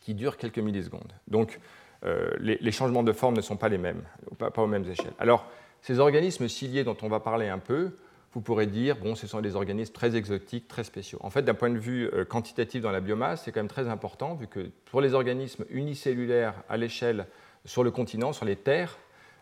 [0.05, 1.13] qui dure quelques millisecondes.
[1.27, 1.59] Donc
[2.05, 4.03] euh, les, changements de forme ne sont pas les mêmes,
[4.39, 5.15] pas, aux mêmes échelles.
[5.19, 5.47] Alors
[5.81, 7.97] ces organismes ciliés dont on va parler un peu,
[8.35, 11.19] vous pourrez dire, bon, ce sont des organismes très exotiques, très spéciaux.
[11.23, 13.89] En fait, d'un point de vue euh, quantitatif dans la biomasse, c'est quand même très
[13.89, 17.27] important, vu que pour les organismes unicellulaires à l'échelle
[17.65, 18.99] sur le continent, sur les terres,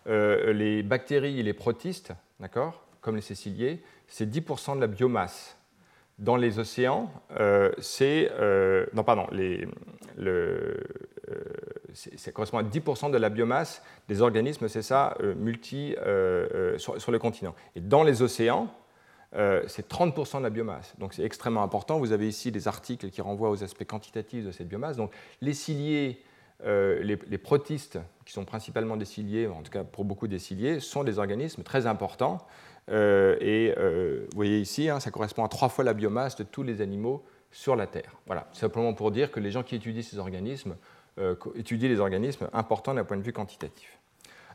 [0.06, 5.56] euh, les bactéries et les protistes, d'accord, comme les céciliers, c'est 10% de la biomasse.
[6.18, 8.30] Dans les océans, euh, c'est.
[8.38, 9.66] Euh, non, pardon, les,
[10.16, 10.80] le,
[11.92, 15.94] ça correspond à 10% de la biomasse des organismes, c'est ça, multi,
[16.76, 17.54] sur, sur, le continent.
[17.76, 18.68] Et dans les océans,
[19.32, 20.94] c'est 30% de la biomasse.
[20.98, 21.98] Donc c'est extrêmement important.
[21.98, 24.96] Vous avez ici des articles qui renvoient aux aspects quantitatifs de cette biomasse.
[24.96, 26.22] Donc les ciliés
[26.64, 30.78] euh, les, protistes, qui sont principalement des ciliés, en tout cas pour beaucoup des ciliés,
[30.78, 32.46] sont des organismes très importants.
[32.90, 36.44] Euh, et euh, vous voyez ici, hein, ça correspond à trois fois la biomasse de
[36.44, 38.16] tous les animaux sur la Terre.
[38.26, 40.76] Voilà, simplement pour dire que les gens qui étudient ces organismes
[41.56, 43.98] étudient les organismes importants d'un point de vue quantitatif.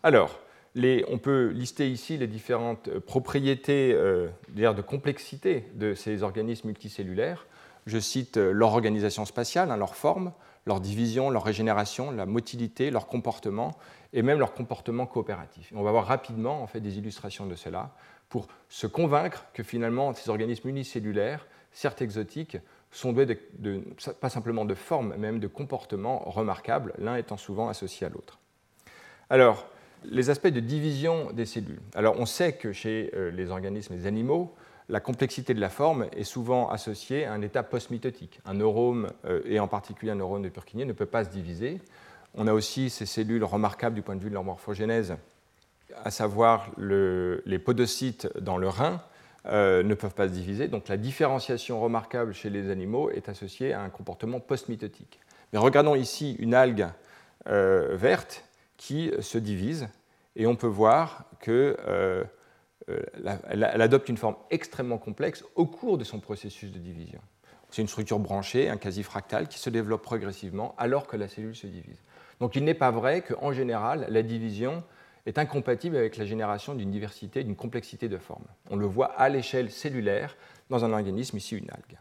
[0.02, 0.40] Alors,
[0.76, 7.46] on peut lister ici les différentes propriétés de complexité de ces organismes multicellulaires.
[7.86, 10.32] Je cite leur organisation spatiale, hein, leur forme,
[10.68, 13.78] leur division, leur régénération, la motilité, leur comportement
[14.14, 15.72] et même leur comportement coopératif.
[15.76, 17.92] on va voir rapidement en fait, des illustrations de cela
[18.30, 22.58] pour se convaincre que finalement ces organismes unicellulaires, certes exotiques,
[22.92, 23.38] sont doués
[24.20, 28.40] pas simplement de forme, mais même de comportement remarquables, l'un étant souvent associé à l'autre.
[29.30, 29.68] Alors,
[30.06, 31.82] les aspects de division des cellules.
[31.96, 34.56] Alors, on sait que chez euh, les organismes, les animaux,
[34.90, 38.40] la complexité de la forme est souvent associée à un état post-mitotique.
[38.46, 41.82] Un neurone, euh, et en particulier un neurone de Purkinje, ne peut pas se diviser.
[42.36, 45.16] On a aussi ces cellules remarquables du point de vue de leur morphogénèse,
[46.04, 49.02] à savoir les podocytes dans le rein,
[49.50, 50.68] euh, ne peuvent pas se diviser.
[50.68, 55.20] Donc la différenciation remarquable chez les animaux est associée à un comportement post-mitotique.
[55.54, 56.88] Mais regardons ici une algue
[57.48, 58.44] euh, verte
[58.76, 59.88] qui se divise,
[60.36, 62.24] et on peut voir que euh,
[63.50, 67.22] elle, adopte une forme extrêmement complexe au cours de son processus de division.
[67.70, 71.68] C'est une structure branchée, un quasi-fractal, qui se développe progressivement alors que la cellule se
[71.68, 72.02] divise.
[72.40, 74.84] Donc il n'est pas vrai qu'en général, la division
[75.28, 78.46] est incompatible avec la génération d'une diversité, d'une complexité de formes.
[78.72, 80.36] On le voit à l'échelle cellulaire
[80.70, 82.00] dans un organisme, ici une algue.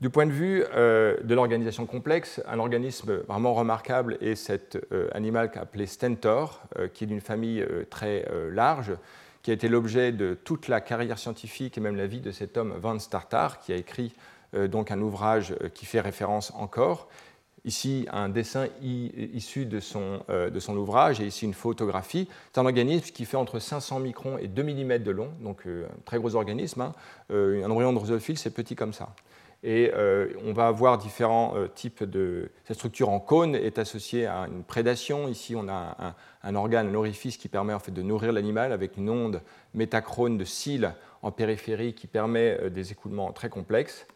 [0.00, 5.08] Du point de vue euh, de l'organisation complexe, un organisme vraiment remarquable est cet euh,
[5.12, 6.62] animal appelé stentor,
[6.92, 8.92] qui est d'une famille très large,
[9.42, 12.56] qui a été l'objet de toute la carrière scientifique et même la vie de cet
[12.56, 14.12] homme Van Startar, qui a écrit
[14.54, 17.08] euh, donc un ouvrage euh, qui fait référence encore.
[17.66, 22.28] Ici, un dessin issu de son, euh, de son, ouvrage et ici une photographie.
[22.52, 25.88] C'est un organisme qui fait entre 500 microns et 2 mm de long, donc un
[26.06, 26.80] très gros organisme.
[26.80, 26.94] Hein.
[27.30, 29.10] un embryon drosophile, c'est petit comme ça.
[29.62, 32.50] Et euh, on va avoir différents euh, types de.
[32.64, 35.28] Cette structure en cône est associée à une prédation.
[35.28, 38.96] Ici, on a un, organe, un orifice qui permet en fait de nourrir l'animal avec
[38.96, 39.40] une onde
[39.74, 40.92] métachrone de cils
[41.22, 44.06] en périphérie qui permet euh, des écoulements très complexes.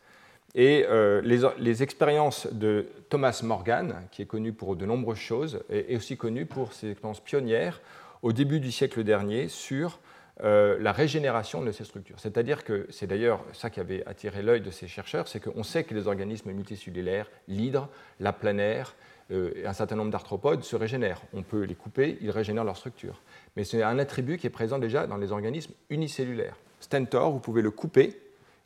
[0.54, 0.84] Et
[1.22, 6.16] les, les, expériences de Thomas Morgan, qui est connu pour de nombreuses choses, est aussi
[6.16, 7.80] connu pour ses expériences pionnières
[8.22, 10.00] au début du siècle dernier sur
[10.42, 12.18] euh, la régénération de ces structures.
[12.18, 15.84] C'est-à-dire que c'est d'ailleurs ça qui avait attiré l'œil de ces chercheurs, c'est qu'on sait
[15.84, 17.90] que les organismes multicellulaires, l'hydre,
[18.20, 18.94] la planaire
[19.32, 21.20] euh, et un certain nombre d'arthropodes se régénèrent.
[21.34, 23.20] On peut les couper, ils régénèrent leur structure.
[23.54, 26.56] Mais c'est un attribut qui est présent déjà dans les organismes unicellulaires.
[26.80, 28.18] Stentor, vous pouvez le couper,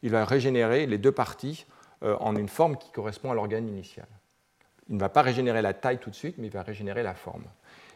[0.05, 1.67] il va régénérer les deux parties
[2.03, 4.07] euh, en une forme qui correspond à l'organe initial.
[4.91, 7.15] Il ne va pas régénérer la taille tout de suite, mais il va régénérer la
[7.15, 7.45] forme.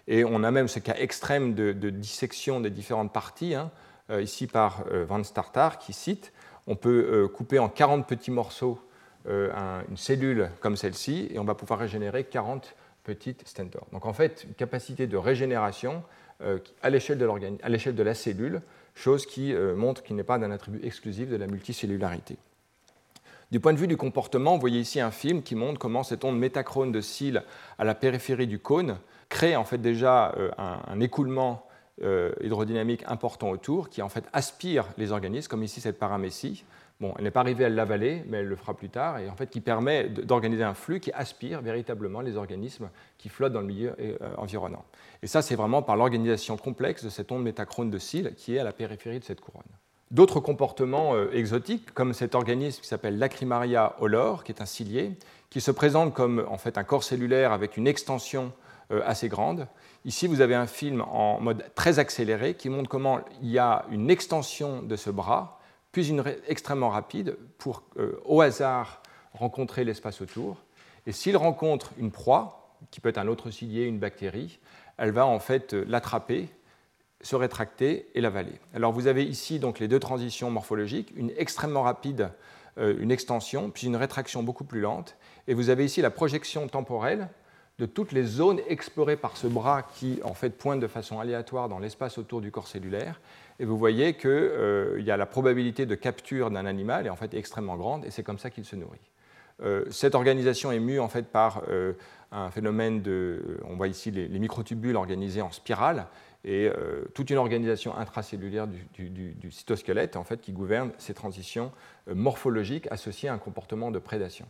[0.08, 3.70] Et on a même ce cas extrême de, dissection des différentes parties, hein,
[4.08, 6.32] euh, ici par euh, Van Startar, qui cite
[6.66, 8.78] on peut couper en 40 petits morceaux
[9.24, 13.86] une cellule comme celle-ci, et on va pouvoir régénérer 40 petites stentors.
[13.90, 16.02] Donc en fait, une capacité de régénération
[16.82, 18.60] à l'échelle de, de, la cellule,
[18.98, 22.36] chose qui montre qu'il n'est pas d'un attribut exclusif de la multicellularité.
[23.50, 26.22] Du point de vue du comportement, vous voyez ici un film qui montre comment cette
[26.22, 27.42] onde métachrone de cils
[27.78, 28.98] à la périphérie du cône
[29.30, 31.66] crée en fait déjà euh, un, écoulement
[32.02, 36.64] euh, hydrodynamique important autour qui en fait aspire les organismes, comme ici cette paramécie.
[37.00, 39.36] Bon, elle n'est pas arrivée à l'avaler, mais elle le fera plus tard, et en
[39.36, 43.66] fait qui permet d'organiser un flux qui aspire véritablement les organismes qui flottent dans le
[43.66, 44.84] milieu euh, environnant.
[45.22, 48.58] Et ça, c'est vraiment par l'organisation complexe de cette onde métachrone de cils qui est
[48.58, 49.62] à la périphérie de cette couronne.
[50.10, 55.18] D'autres comportements exotiques, comme cet organisme qui s'appelle Lacrimaria olor, qui est un cilié,
[55.50, 58.52] qui se présente comme en fait un corps cellulaire avec une extension
[58.90, 59.66] euh, assez grande.
[60.04, 63.84] Ici, vous avez un film en mode très accéléré qui montre comment il y a
[63.90, 65.57] une extension de ce bras
[65.92, 67.82] puis une extrêmement rapide pour,
[68.24, 70.64] au hasard, rencontrer l'espace autour.
[71.06, 74.60] Et s'il rencontre une proie, qui peut être un autre cilié, une bactérie,
[74.98, 76.48] elle va en fait l'attraper,
[77.20, 78.60] se rétracter et l'avaler.
[78.74, 82.30] Alors vous avez ici donc les deux transitions morphologiques, une extrêmement rapide,
[82.76, 85.16] une extension, puis une rétraction beaucoup plus lente.
[85.48, 87.28] Et vous avez ici la projection temporelle
[87.78, 91.68] de toutes les zones explorées par ce bras qui en fait pointe de façon aléatoire
[91.68, 93.20] dans l'espace autour du corps cellulaire.
[93.60, 97.16] Et vous voyez qu'il euh, y a la probabilité de capture d'un animal est en
[97.16, 98.98] fait extrêmement grande et c'est comme ça qu'il se nourrit.
[99.60, 101.92] Euh, cette organisation est mue en fait par euh,
[102.30, 106.06] un phénomène de, on voit ici les, microtubules organisés en spirale
[106.44, 106.70] et
[107.14, 111.72] toute une organisation intracellulaire du, du, cytosquelette en fait qui gouverne ces transitions
[112.06, 114.46] morphologiques associées à un comportement de prédation.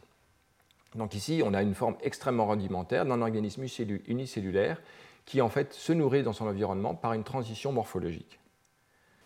[0.94, 3.64] Donc ici, on a une forme extrêmement rudimentaire d'un organisme
[4.06, 4.80] unicellulaire
[5.26, 8.40] qui en fait se nourrit dans son environnement par une transition morphologique.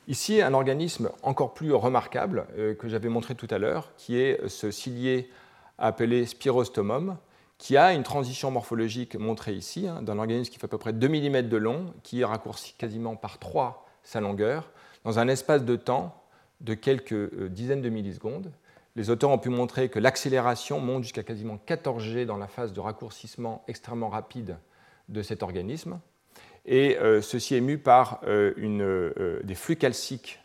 [0.08, 4.48] Ici, un organisme encore plus remarquable euh, que j'avais montré tout à l'heure, qui est
[4.48, 5.30] ce cilié
[5.78, 7.16] appelé Spirostomum,
[7.56, 10.92] qui a une transition morphologique montrée ici, hein, d'un organisme qui fait à peu près
[10.92, 14.72] 2 mm de long, qui raccourcit quasiment par 3 sa longueur,
[15.04, 16.20] dans un espace de temps
[16.60, 18.50] de quelques euh, dizaines de millisecondes,
[18.96, 22.72] les auteurs ont pu montrer que l'accélération monte jusqu'à quasiment 14 G dans la phase
[22.72, 24.58] de raccourcissement extrêmement rapide
[25.08, 25.98] de cet organisme.
[26.64, 30.38] Et euh, ceci est mu par euh, euh, des flux calciques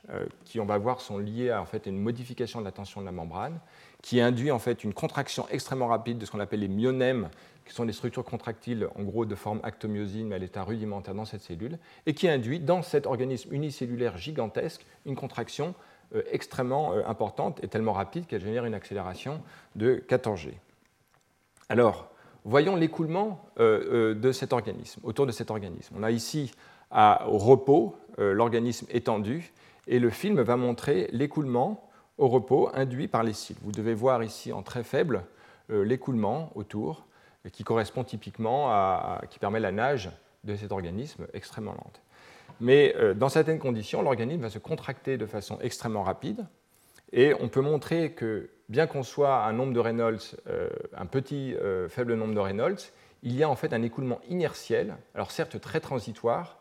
[0.45, 3.05] qui, on va voir, sont liés à, en fait, une modification de la tension de
[3.05, 3.59] la membrane,
[4.01, 7.29] qui induit en fait une contraction extrêmement rapide de ce qu'on appelle les myonèmes,
[7.65, 11.25] qui sont des structures contractiles en gros de forme actomyosine, mais à l'état rudimentaire dans
[11.25, 15.75] cette cellule, et qui induit dans cet organisme unicellulaire gigantesque une contraction
[16.31, 19.41] extrêmement euh, importante et tellement rapide qu'elle génère une accélération
[19.75, 20.59] de 14 G.
[21.69, 22.09] Alors,
[22.45, 25.95] voyons l'écoulement euh, de cet organisme, autour de cet organisme.
[25.97, 26.51] On a ici
[26.89, 29.51] au repos l'organisme étendu
[29.87, 33.57] et le film va montrer l'écoulement au repos induit par les cils.
[33.61, 35.25] Vous devez voir ici en très faible
[35.67, 37.05] l'écoulement autour
[37.51, 40.09] qui correspond typiquement à, qui permet la nage
[40.45, 42.01] de cet organisme extrêmement lente.
[42.59, 46.45] Mais euh, dans certaines conditions, l'organisme va se contracter de façon extrêmement rapide.
[47.13, 51.55] Et on peut montrer que, bien qu'on soit un nombre de Reynolds, euh, un petit
[51.55, 52.91] euh, faible nombre de Reynolds,
[53.23, 56.59] il y a en fait un écoulement inertiel, alors certes très transitoire,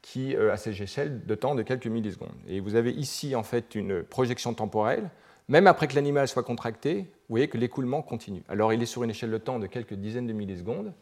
[0.00, 2.28] qui a ces échelles de temps de quelques millisecondes.
[2.46, 5.10] Et vous avez ici en fait une projection temporelle.
[5.48, 8.44] Même après que l'animal soit contracté, vous voyez que l'écoulement continue.
[8.48, 10.94] Alors il est sur une échelle de temps de quelques dizaines de millisecondes,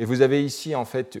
[0.00, 1.18] et vous avez ici en fait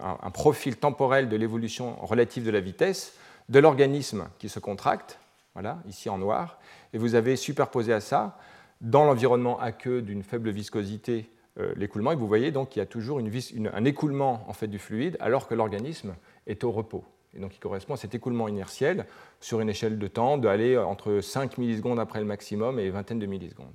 [0.00, 3.14] un profil temporel de l'évolution relative de la vitesse
[3.48, 5.18] de l'organisme qui se contracte,
[5.54, 6.60] voilà, ici en noir,
[6.92, 8.38] et vous avez superposé à ça,
[8.80, 12.86] dans l'environnement aqueux d'une faible viscosité, euh, l'écoulement, et vous voyez donc qu'il y a
[12.86, 16.14] toujours un écoulement en fait, du fluide alors que l'organisme
[16.46, 17.04] est au repos.
[17.34, 19.04] Et donc il correspond à cet écoulement inertiel
[19.40, 23.26] sur une échelle de temps d'aller entre 5 millisecondes après le maximum et vingtaine de
[23.26, 23.74] millisecondes.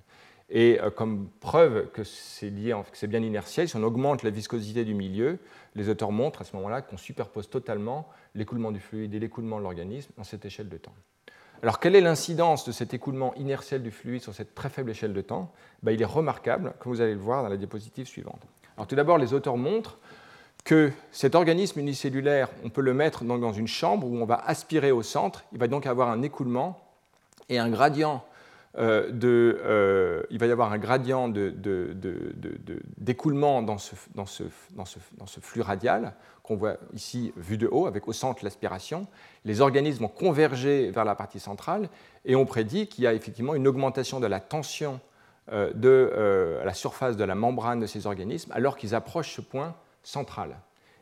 [0.55, 5.39] Et euh, comme preuve que c'est bien inertiel, si on augmente la viscosité du milieu,
[5.75, 9.63] les auteurs montrent à ce moment-là qu'on superpose totalement l'écoulement du fluide et l'écoulement de
[9.63, 10.93] l'organisme dans cette échelle de temps.
[11.63, 15.13] Alors, quelle est l'incidence de cet écoulement inertiel du fluide sur cette très faible échelle
[15.13, 15.51] de temps?
[15.81, 18.41] Ben, Il est remarquable, comme vous allez le voir dans la diapositive suivante.
[18.77, 19.97] Alors, tout d'abord, les auteurs montrent
[20.65, 24.91] que cet organisme unicellulaire, on peut le mettre dans une chambre où on va aspirer
[24.91, 25.45] au centre.
[25.51, 26.79] Il va donc avoir un écoulement
[27.49, 28.23] et un gradient
[28.77, 31.29] euh, euh, il va y avoir un gradient
[32.97, 33.93] d'écoulement dans ce,
[35.41, 39.07] flux radial qu'on voit ici vu de haut, avec au centre l'aspiration.
[39.45, 41.87] Les organismes vont converger vers la partie centrale
[42.25, 44.99] et on prédit qu'il y a effectivement une augmentation de la tension
[45.51, 49.75] euh, de la surface de la membrane de ces organismes alors qu'ils approchent ce point
[50.01, 50.57] central.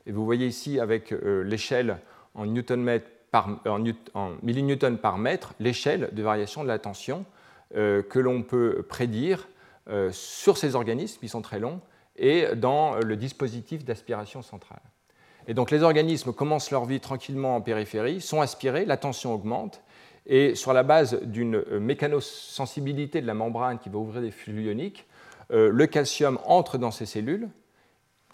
[0.06, 2.00] Et vous voyez ici avec l'échelle
[2.36, 7.26] en, en, en millinewton par mètre, l'échelle de variation de la tension
[7.74, 9.48] que l'on peut prédire
[9.90, 11.82] euh, sur ces organismes qui sont très longs
[12.16, 14.82] et dans le dispositif d'aspiration centrale.
[15.48, 19.82] Et donc les organismes commencent leur vie tranquillement en périphérie, sont aspirés, la tension augmente,
[20.28, 25.08] et sur la base d'une mécanosensibilité de la membrane qui va ouvrir des flux ioniques,
[25.52, 27.50] euh, le calcium entre dans ces cellules,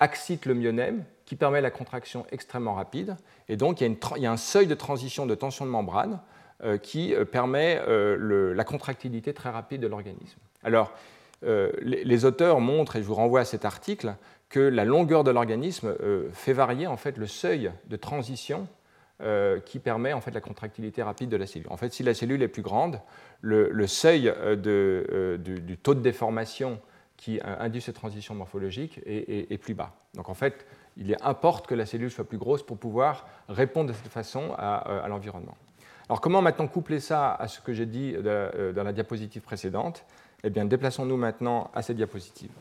[0.01, 3.15] excite le myonème, qui permet la contraction extrêmement rapide,
[3.47, 6.36] et donc il y a un seuil de transition de tension de membrane euh,
[6.81, 10.39] qui euh, permet euh, la contractilité très rapide de l'organisme.
[10.63, 10.91] Alors,
[11.43, 14.15] les, auteurs montrent, et je vous renvoie à cet article,
[14.49, 15.95] que la longueur de l'organisme
[16.33, 18.67] fait varier en fait le seuil de transition
[19.65, 21.67] qui permet en fait la contractilité rapide de la cellule.
[21.69, 22.99] En fait, si la cellule est plus grande,
[23.41, 26.79] le, seuil du, taux de déformation
[27.17, 29.93] qui induit cette transition morphologique est, plus bas.
[30.15, 30.65] Donc en fait,
[30.97, 35.05] il importe que la cellule soit plus grosse pour pouvoir répondre de cette façon à
[35.07, 35.55] l'environnement.
[36.09, 40.05] Alors comment maintenant coupler ça à ce que j'ai dit dans la diapositive précédente?
[40.43, 42.51] Eh bien, déplaçons-nous maintenant à cette diapositive.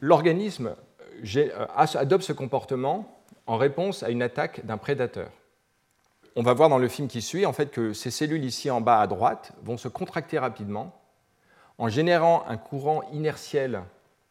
[0.00, 0.74] L'organisme
[1.74, 5.30] adopte ce comportement en réponse à une attaque d'un prédateur.
[6.34, 8.82] On va voir dans le film qui suit en fait que ces cellules ici en
[8.82, 11.00] bas à droite vont se contracter rapidement
[11.78, 13.82] en générant un courant inertiel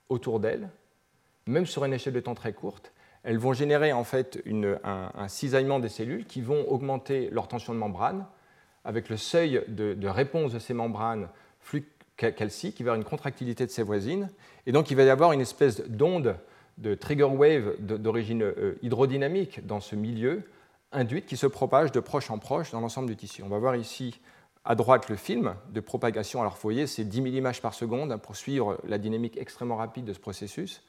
[0.09, 0.69] autour d'elles,
[1.47, 2.91] même sur une échelle de temps très courte.
[3.23, 4.43] Elles vont générer en fait
[4.83, 8.25] un, cisaillement des cellules qui vont augmenter leur tension de membrane
[8.85, 11.27] avec le seuil de, réponse de ces membranes
[11.59, 14.29] flux calcique vers une contractilité de ses voisines.
[14.65, 16.37] Et donc il va y avoir une espèce d'onde
[16.77, 20.43] de trigger wave d'origine euh, hydrodynamique dans ce milieu
[20.91, 23.43] induite qui se propage de proche en proche dans l'ensemble du tissu.
[23.43, 24.19] On va voir ici
[24.65, 26.41] à droite le film de propagation.
[26.41, 30.05] Alors, vous voyez, c'est 10 000 images par seconde pour suivre la dynamique extrêmement rapide
[30.05, 30.83] de ce processus,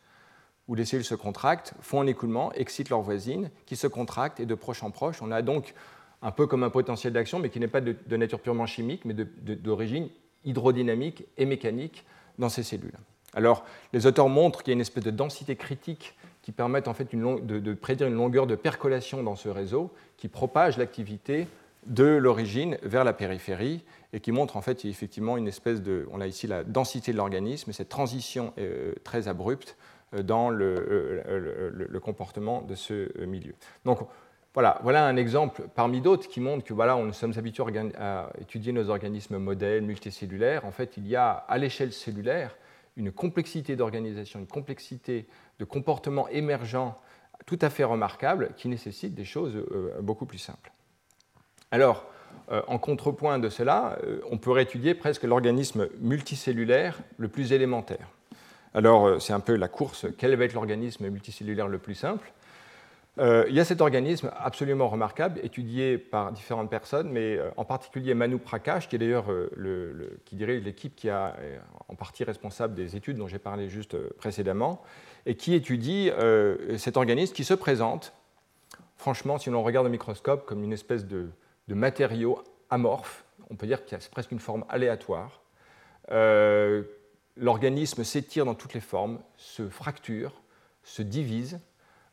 [0.67, 4.47] où les cellules se contractent, font un écoulement, excitent leurs voisines, qui se contractent, et
[4.47, 5.21] de proche en proche.
[5.21, 5.75] On a donc
[6.23, 9.15] un peu comme un potentiel d'action, mais qui n'est pas de, nature purement chimique, mais
[9.15, 10.09] d'origine
[10.45, 12.05] hydrodynamique et mécanique
[12.39, 12.97] dans ces cellules.
[13.35, 16.95] Alors, les auteurs montrent qu'il y a une espèce de densité critique qui permet en
[16.95, 21.47] fait de, prédire une longueur de percolation dans ce réseau qui propage l'activité
[21.87, 26.21] de l'origine vers la périphérie et qui montre en fait effectivement une espèce de, on
[26.21, 29.77] a ici la densité de l'organisme, cette transition euh, très abrupte
[30.15, 33.55] euh, dans euh, le, comportement de ce milieu.
[33.85, 33.99] Donc
[34.83, 37.65] voilà, un exemple parmi d'autres qui montre que voilà, nous sommes habitués
[37.99, 40.65] à étudier nos organismes modèles multicellulaires.
[40.65, 42.57] En fait, il y a à l'échelle cellulaire
[42.97, 45.27] une complexité d'organisation, une complexité
[45.59, 46.95] de comportement émergent
[47.45, 49.63] tout à fait remarquable qui nécessite des choses
[50.01, 50.73] beaucoup plus simples.
[51.71, 52.07] Alors,
[52.53, 58.09] euh, en contrepoint de cela, euh, on pourrait étudier presque l'organisme multicellulaire le plus élémentaire.
[58.73, 62.33] Alors, euh, c'est un peu la course, quel va être l'organisme multicellulaire le plus simple?
[63.19, 68.39] Il y a cet organisme absolument remarquable, étudié par différentes personnes, mais en particulier Manu
[68.39, 71.15] Prakash, qui est d'ailleurs le, qui dirige l'équipe qui est
[71.89, 74.83] en partie responsable des études dont j'ai parlé juste précédemment,
[75.25, 76.11] et qui étudie
[76.77, 78.13] cet organisme qui se présente,
[78.97, 81.31] franchement, si l'on regarde au microscope, comme une espèce de,
[81.69, 83.25] matériaux amorphes.
[83.51, 85.43] On peut dire qu'il y a presque une forme aléatoire.
[86.11, 86.83] Euh,
[87.37, 90.43] l'organisme s'étire dans toutes les formes, se fracture,
[90.83, 91.61] se divise.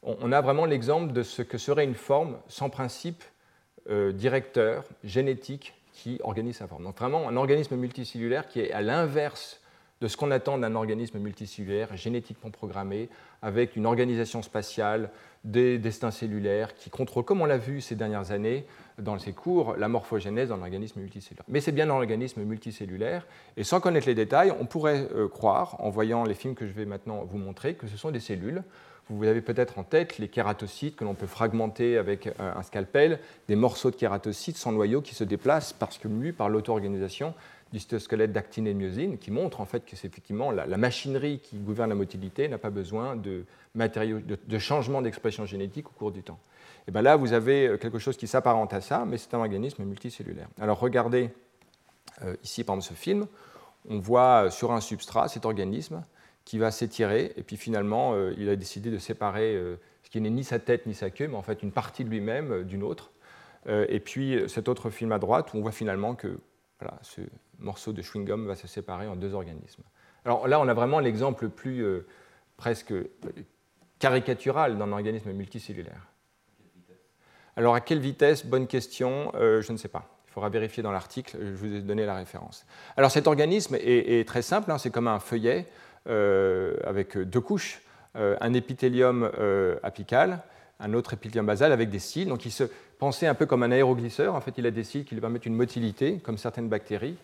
[0.06, 3.24] On, a vraiment l'exemple de ce que serait une forme sans principe
[3.90, 6.84] euh, directeur, génétique, qui organise sa forme.
[6.84, 9.62] Donc vraiment un organisme multicellulaire qui est à l'inverse
[10.02, 13.08] de ce qu'on attend d'un organisme multicellulaire, génétiquement programmé,
[13.42, 15.10] avec une organisation spatiale,
[15.46, 18.66] des destins cellulaires, qui contrôle, comme on l'a vu ces dernières années
[18.98, 21.46] dans ces cours, la morphogénèse dans l'organisme multicellulaire.
[21.48, 23.26] Mais c'est bien dans l'organisme multicellulaire,
[23.56, 26.74] et sans connaître les détails, on pourrait euh, croire, en voyant les films que je
[26.74, 28.64] vais maintenant vous montrer, que ce sont des cellules.
[29.10, 33.20] Vous avez peut-être en tête les kératocytes que l'on peut fragmenter avec euh, un scalpel,
[33.48, 37.34] des morceaux de kératocytes sans noyau qui se déplacent parce que mus par l'auto-organisation
[37.74, 41.40] du cytosquelette d'actine et de myosine, qui montre en fait que c'est effectivement la, machinerie
[41.40, 46.12] qui gouverne la motilité n'a pas besoin de, matériaux, de, changement d'expression génétique au cours
[46.12, 46.40] du temps.
[46.88, 49.40] Et bien là, vous avez euh, quelque chose qui s'apparente à ça, mais c'est un
[49.40, 50.48] organisme multicellulaire.
[50.62, 51.32] Alors regardez
[52.22, 53.26] euh, ici, par exemple, ce film,
[53.90, 56.04] on voit sur un substrat cet organisme
[56.46, 59.58] qui va s'étirer, et puis finalement, il a décidé de séparer
[60.04, 62.10] ce qui n'est ni sa tête ni sa queue, mais en fait une partie de
[62.10, 63.12] lui-même d'une autre.
[63.68, 66.38] et puis cet autre film à droite, où on voit finalement que
[66.80, 67.22] voilà, ce
[67.60, 69.84] morceau de chewing-gum va se séparer en deux organismes.
[70.26, 72.06] Alors là, on a vraiment l'exemple le plus euh,
[72.58, 73.10] presque euh,
[74.00, 76.08] caricatural d'un organisme multicellulaire.
[77.56, 78.46] Alors à quelle vitesse?
[78.46, 80.10] Bonne question, euh, je ne sais pas.
[80.28, 82.66] Il faudra vérifier dans l'article, je vous ai donné la référence.
[82.98, 85.68] Alors cet organisme est, très simple, hein, c'est comme un feuillet
[86.06, 87.82] avec deux couches,
[88.16, 89.30] un épithélium
[89.84, 90.40] apical,
[90.80, 92.28] un autre épithélium basal avec des cils.
[92.28, 92.66] Donc il se
[93.00, 95.46] pensait un peu comme un aéroglisseur, en fait il a des cils qui lui permettent
[95.46, 97.18] une motilité, comme certaines bactéries.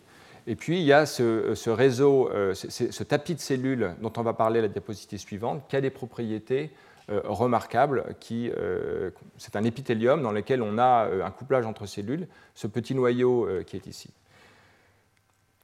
[0.47, 4.33] Et puis il y a ce, réseau, euh, ce, tapis de cellules dont on va
[4.33, 6.71] parler à la diapositive suivante, qui a des propriétés
[7.11, 8.03] euh, remarquables.
[8.31, 13.47] Euh, c'est un épithélium dans lequel on a un couplage entre cellules, ce petit noyau
[13.65, 14.09] qui est ici.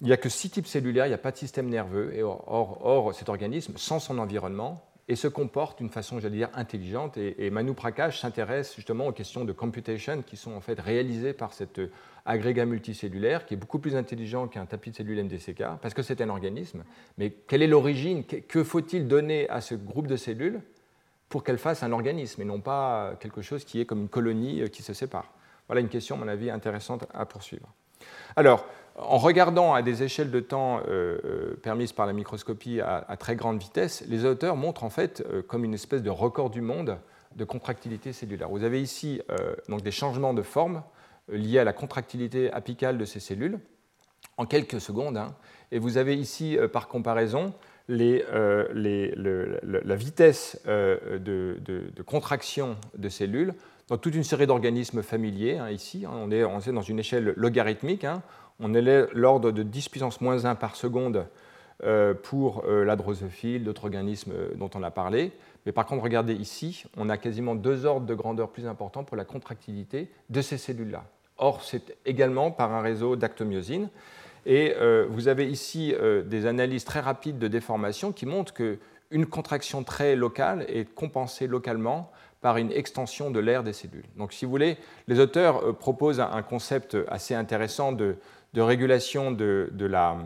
[0.05, 2.21] Il n'y a que six types cellulaires, il n'y a pas de système nerveux, et
[2.21, 7.17] or cet organisme, sans son environnement, et se comporte d'une façon, j'allais dire, intelligente.
[7.17, 11.53] Et, Manu Prakash s'intéresse justement aux questions de computation qui sont en fait réalisées par
[11.53, 11.91] cet euh,
[12.23, 16.21] agrégat multicellulaire qui est beaucoup plus intelligent qu'un tapis de cellules MDCK parce que c'est
[16.21, 16.83] un organisme.
[17.17, 18.25] Mais quelle est l'origine?
[18.25, 20.61] Que faut-il donner à ce groupe de cellules
[21.29, 24.61] pour qu'elle fasse un organisme et non pas quelque chose qui est comme une colonie
[24.61, 25.33] euh, qui se sépare?
[25.67, 27.73] Voilà une question, à mon avis, intéressante à poursuivre.
[28.35, 28.67] Alors,
[28.97, 33.35] en regardant à des échelles de temps euh, euh, permises par la microscopie à, très
[33.35, 36.97] grande vitesse, les auteurs montrent en fait euh, comme une espèce de record du monde
[37.35, 38.47] de contractilité cellulaire.
[38.47, 39.21] Vous avez ici
[39.67, 40.83] donc des changements de forme
[41.27, 43.59] liées à la contractilité apicale de ces cellules
[44.37, 45.17] en quelques secondes.
[45.17, 45.35] Hein.
[45.73, 47.53] Et vous avez ici, par comparaison,
[47.89, 48.63] la
[49.97, 53.53] vitesse de, contraction de cellules
[53.89, 55.57] dans toute une série d'organismes familiers.
[55.57, 58.05] Hein, ici, est, on, est, dans une échelle logarithmique.
[58.59, 61.27] On est l'ordre de 10 puissance moins 1 par seconde
[61.83, 65.33] euh, pour euh, la drosophile, d'autres organismes euh, dont on a parlé.
[65.65, 69.17] Mais par contre, regardez ici, on a quasiment deux ordres de grandeur plus importants pour
[69.17, 71.03] la contractilité de ces cellules-là.
[71.37, 73.89] Or, c'est également par un réseau d'actomyosine.
[74.45, 74.75] Et
[75.09, 75.91] vous avez ici
[76.25, 82.11] des analyses très rapides de déformation qui montrent qu'une contraction très locale est compensée localement
[82.41, 84.05] par une extension de l'air des cellules.
[84.17, 84.77] Donc, si vous voulez,
[85.07, 88.17] les auteurs proposent un concept assez intéressant de,
[88.61, 90.17] régulation de la,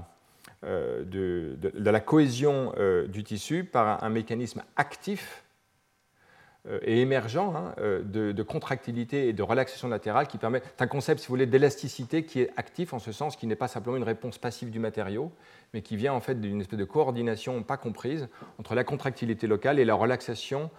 [0.66, 5.46] euh, de, la cohésion euh, du tissu par un, mécanisme actif
[6.68, 7.74] euh, et émergent hein,
[8.04, 10.62] de, contractilité et de relaxation latérale qui permet.
[10.76, 13.56] C'est un concept, si vous voulez, d'élasticité qui est actif en ce sens, qui n'est
[13.56, 15.32] pas simplement une réponse passive du matériau,
[15.74, 18.28] mais qui vient en fait d'une espèce de coordination pas comprise
[18.58, 20.70] entre la contractilité locale et la relaxation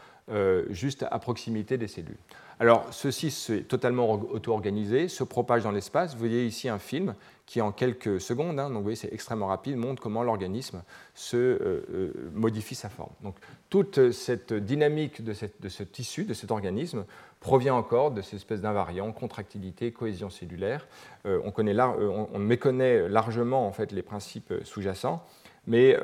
[0.69, 2.19] juste à proximité des cellules.
[2.61, 6.13] Alors, ceci est totalement auto-organisé, se propage dans l'espace.
[6.13, 7.15] Vous voyez ici un film
[7.51, 10.85] qui, en quelques secondes, hein, donc vous voyez, c'est extrêmement rapide, montre comment l'organisme
[11.15, 13.11] se euh, euh, modifie sa forme.
[13.25, 13.35] Donc,
[13.71, 17.05] toute cette dynamique de, ce tissu, de cet organisme,
[17.41, 20.87] provient encore de ces espèces d'invariants, contractilité, cohésion cellulaire.
[21.27, 25.27] Euh, on, connaît on, méconnaît largement en fait, les principes sous-jacents,
[25.67, 25.97] mais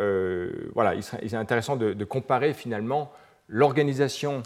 [0.74, 3.12] voilà, il, serait, intéressant de comparer finalement
[3.46, 4.42] l'organisation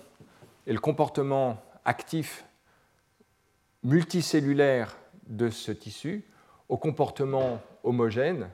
[0.66, 2.44] et le comportement actif
[3.84, 4.98] multicellulaire
[5.28, 6.26] de ce tissu
[6.70, 8.48] au comportement homogène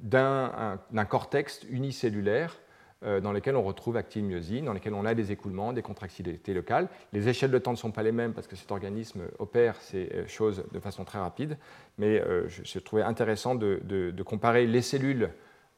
[0.00, 2.56] d'un cortex unicellulaire
[3.04, 6.88] euh, dans lequel on retrouve actylmyosine, dans lequel on a des écoulements, des contractilités locales.
[7.12, 10.10] Les échelles de temps ne sont pas les mêmes parce que cet organisme opère ces
[10.14, 11.58] euh, choses de façon très rapide,
[11.98, 15.30] mais euh, je, trouvais intéressant de, de comparer les cellules,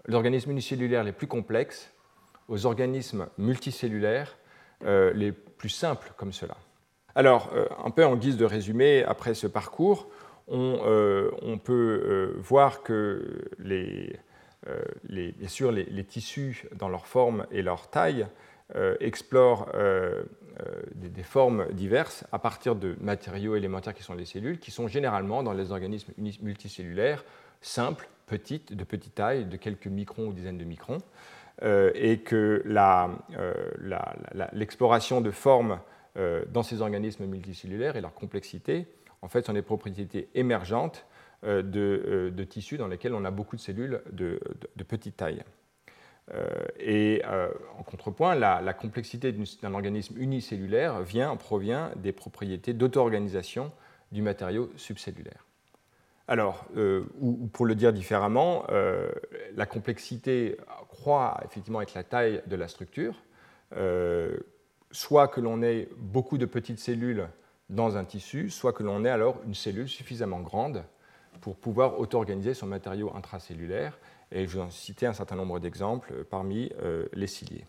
[0.07, 1.93] les organismes unicellulaires les plus complexes
[2.49, 4.37] aux organismes multicellulaires
[4.83, 6.57] les plus simples comme cela.
[7.17, 7.51] Alors,
[7.85, 10.09] un peu en guise de résumé, après ce parcours,
[10.49, 11.31] on, euh,
[11.63, 14.19] peut euh, voir que les,
[15.07, 18.27] bien sûr, les, tissus, dans leur forme et leur taille,
[19.01, 19.73] explorent
[20.95, 25.43] des, formes diverses à partir de matériaux élémentaires qui sont les cellules, qui sont généralement
[25.43, 27.25] dans les organismes multicellulaires
[27.63, 30.99] simples, petites, de petite taille, de quelques microns ou dizaines de microns,
[31.63, 32.63] et que
[34.53, 35.79] l'exploration de formes
[36.19, 38.89] euh, dans ces organismes multicellulaires et leur complexité,
[39.23, 41.07] en fait, sont des propriétés émergentes
[41.45, 44.41] euh, euh, de, tissus dans lesquels on a beaucoup de cellules de,
[44.87, 45.43] petite taille.
[46.79, 47.23] et
[47.79, 53.73] en contrepoint, la, complexité d'un organisme unicellulaire vient, provient des propriétés d'auto-organisation
[54.13, 55.45] du matériau subcellulaire.
[56.27, 56.67] Alors,
[57.21, 58.67] ou, pour le dire différemment,
[59.55, 60.57] la complexité
[60.89, 63.15] croît effectivement avec la taille de la structure
[64.91, 67.29] soit que l'on ait beaucoup de petites cellules
[67.69, 70.85] dans un tissu, soit que l'on ait alors une cellule suffisamment grande
[71.41, 73.99] pour pouvoir auto-organiser son matériau intracellulaire.
[74.33, 77.67] Et je vais en citer un certain nombre d'exemples parmi euh, les ciliés.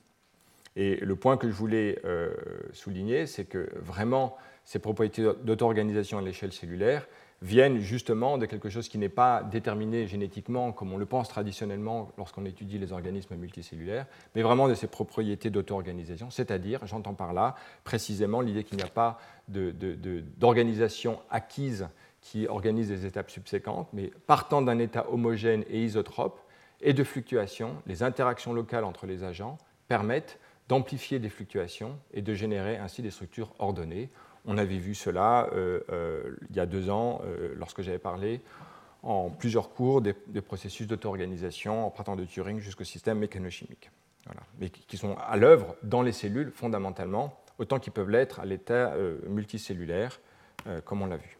[0.76, 2.34] Et le point que je voulais euh,
[2.72, 7.08] souligner, c'est que vraiment, ces propriétés d'auto-organisation à l'échelle cellulaire
[7.42, 12.12] viennent justement de quelque chose qui n'est pas déterminé génétiquement comme on le pense traditionnellement
[12.18, 17.56] lorsqu'on étudie les organismes multicellulaires, mais vraiment de ses propriétés d'auto-organisation, c'est-à-dire, j'entends par là
[17.84, 21.88] précisément l'idée qu'il n'y a pas d'organisation acquise
[22.22, 26.42] qui organise des étapes subséquentes, mais partant d'un état homogène et isotrope
[26.82, 32.34] et de fluctuations, les interactions locales entre les agents permettent d'amplifier des fluctuations et de
[32.34, 34.10] générer ainsi des structures ordonnées
[34.46, 38.42] on avait vu cela euh, euh, il y a deux ans, euh, lorsque j'avais parlé
[39.04, 43.92] en plusieurs cours des, processus d'auto-organisation, en partant de Turing jusqu'au système mécanochimique,
[44.60, 48.94] mais qui sont à l'œuvre dans les cellules fondamentalement, autant qu'ils peuvent l'être à l'état
[49.26, 50.20] multicellulaire,
[50.84, 51.38] comme on l'a vu.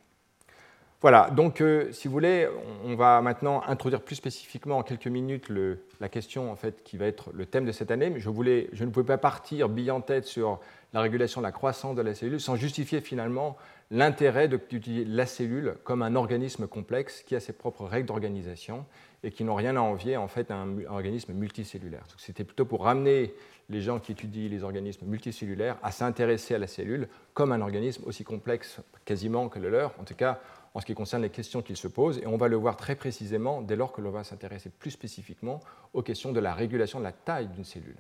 [1.02, 1.62] Voilà, donc
[1.92, 2.48] si vous voulez,
[2.86, 5.52] on va maintenant introduire plus spécifiquement en quelques minutes
[6.00, 8.90] la question en fait, qui va être le thème de cette année, mais je ne
[8.90, 10.62] pouvais pas partir bille en tête sur
[10.94, 13.58] la régulation de la croissance de la cellule sans justifier finalement
[13.92, 18.86] l'intérêt d'utiliser la cellule comme un organisme complexe qui a ses propres règles d'organisation
[19.24, 22.06] et qui n'ont rien à envier en fait à un, organisme multicellulaire.
[22.18, 23.34] C'était plutôt pour ramener
[23.70, 28.04] les gens qui étudient les organismes multicellulaires à s'intéresser à la cellule comme un organisme
[28.06, 30.40] aussi complexe quasiment que le leur, en tout cas
[30.76, 32.96] en ce qui concerne les questions qu'ils se posent, et on va le voir très
[32.96, 35.62] précisément dès lors que l'on va s'intéresser plus spécifiquement
[35.94, 37.98] aux questions de la régulation de la taille d'une cellule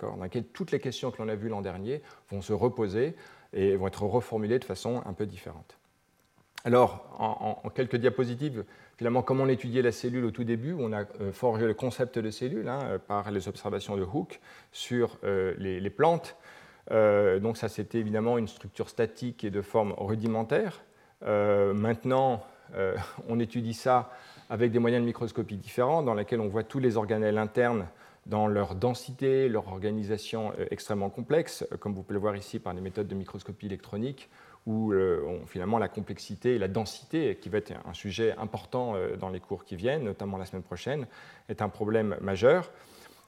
[0.00, 3.14] dans laquelle toutes les questions que l'on a vues l'an dernier vont se reposer
[3.52, 5.78] et vont être reformulées de façon un peu différente.
[6.64, 8.64] Alors, en, quelques diapositives,
[8.96, 12.30] finalement, comment on étudiait la cellule au tout début, on a forgé le concept de
[12.30, 14.40] cellule hein, par les observations de Hooke
[14.70, 15.18] sur
[15.58, 16.36] les, plantes.
[16.88, 20.84] donc ça, c'était évidemment une structure statique et de forme rudimentaire.
[21.22, 22.46] maintenant,
[23.28, 24.12] on étudie ça
[24.48, 27.86] avec des moyens de microscopie différents, dans lesquels on voit tous les organelles internes
[28.26, 32.58] dans leur densité, leur organisation euh, extrêmement complexe, euh, comme vous pouvez le voir ici
[32.58, 34.28] par des méthodes de microscopie électronique,
[34.66, 39.28] où euh, finalement la complexité et la densité, qui va être un sujet important dans
[39.28, 41.06] les cours qui viennent, notamment la semaine prochaine,
[41.48, 42.70] est un problème majeur.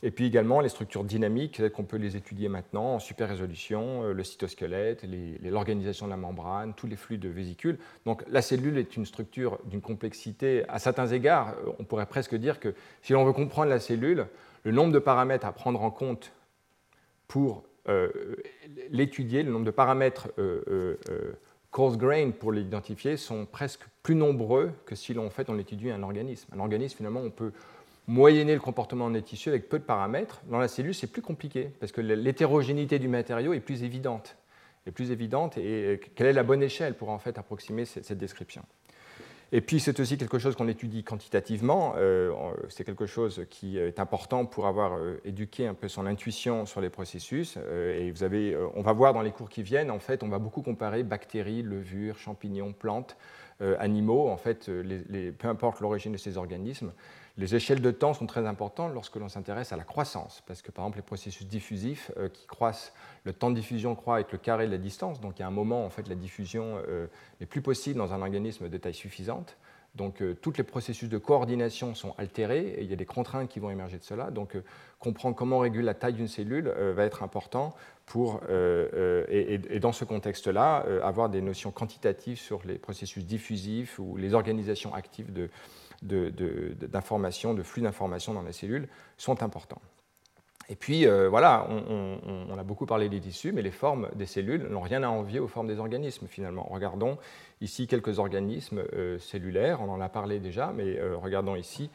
[0.04, 4.22] Et puis également les structures dynamiques, qu'on peut les étudier maintenant en super résolution, le
[4.22, 5.04] cytosquelette,
[5.42, 7.78] l'organisation de la membrane, tous les flux de vésicules.
[8.04, 12.60] Donc la cellule est une structure d'une complexité, à certains égards, on pourrait presque dire
[12.60, 14.26] que si l'on veut comprendre la cellule,
[14.64, 16.32] le nombre de paramètres à prendre en compte
[17.28, 18.08] pour euh,
[18.90, 21.32] l'étudier, le nombre de paramètres euh, euh,
[21.70, 26.02] coarse grain pour l'identifier sont presque plus nombreux que si l'on fait on étudie un
[26.02, 26.48] organisme.
[26.54, 27.52] Un organisme, finalement, on peut
[28.06, 30.42] moyenner le comportement des tissus avec peu de paramètres.
[30.46, 34.36] Dans la cellule, c'est plus compliqué parce que l'hétérogénéité du matériau est plus évidente.
[34.86, 38.62] Est plus évidente et quelle est la bonne échelle pour en fait approximer cette description?
[39.56, 41.94] Et puis c'est aussi quelque chose qu'on étudie quantitativement.
[41.97, 42.32] Euh,
[42.70, 46.81] c'est quelque chose qui est important pour avoir euh, éduqué un peu son intuition sur
[46.81, 47.56] les processus.
[47.56, 50.28] Euh, et vous avez, on va voir dans les cours qui viennent, en fait, on
[50.28, 53.16] va beaucoup comparer bactéries, levures, champignons, plantes,
[53.78, 54.28] animaux.
[54.28, 54.68] En fait,
[55.39, 56.93] peu importe l'origine de ces organismes,
[57.36, 60.70] les échelles de temps sont très importantes lorsque l'on s'intéresse à la croissance, parce que
[60.70, 62.93] par exemple les processus diffusifs qui croissent
[63.24, 65.48] le temps de diffusion croît avec le carré de la distance, donc il y a
[65.48, 67.06] un moment en fait la diffusion euh,
[67.40, 69.56] n'est plus possible dans un organisme de taille suffisante.
[69.94, 73.48] Donc euh, tous les processus de coordination sont altérés et il y a des contraintes
[73.48, 74.31] qui vont émerger de cela.
[74.31, 74.65] Donc euh,
[74.98, 77.74] comprendre comment on régule la taille d'une cellule va être important
[78.06, 84.32] pour, et, dans ce contexte-là, avoir des notions quantitatives sur les processus diffusifs ou les
[84.32, 85.31] organisations actives
[86.02, 89.80] d'informations, de, flux d'informations dans la cellule sont importants.
[90.68, 94.66] Et puis euh, voilà, on, a beaucoup parlé des tissus, mais les formes des cellules
[94.68, 96.66] n'ont rien à envier aux formes des organismes finalement.
[96.70, 97.18] Regardons
[97.60, 101.90] ici quelques organismes euh, cellulaires, on en a parlé déjà, mais euh, regardons ici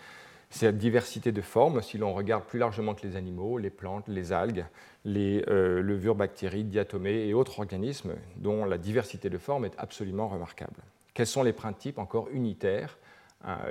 [0.52, 4.34] cette diversité de formes, si l'on regarde plus largement que les animaux, les plantes, les
[4.34, 4.66] algues,
[5.06, 10.82] les levures bactérides, diatomées et autres organismes dont la diversité de formes est absolument remarquable.
[11.14, 12.98] Quels sont les principes encore unitaires,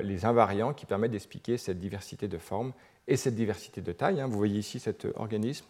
[0.03, 2.73] les invariants qui permettent d'expliquer cette diversité de formes
[3.09, 4.21] et cette diversité de taille.
[4.21, 4.29] Hein.
[4.29, 5.65] Vous voyez ici cet organisme,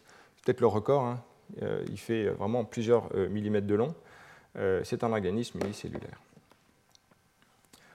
[0.44, 1.22] peut-être le record, hein.
[1.62, 3.94] euh, il fait vraiment plusieurs euh, millimètres de long.
[4.56, 6.20] Euh, c'est un organisme unicellulaire.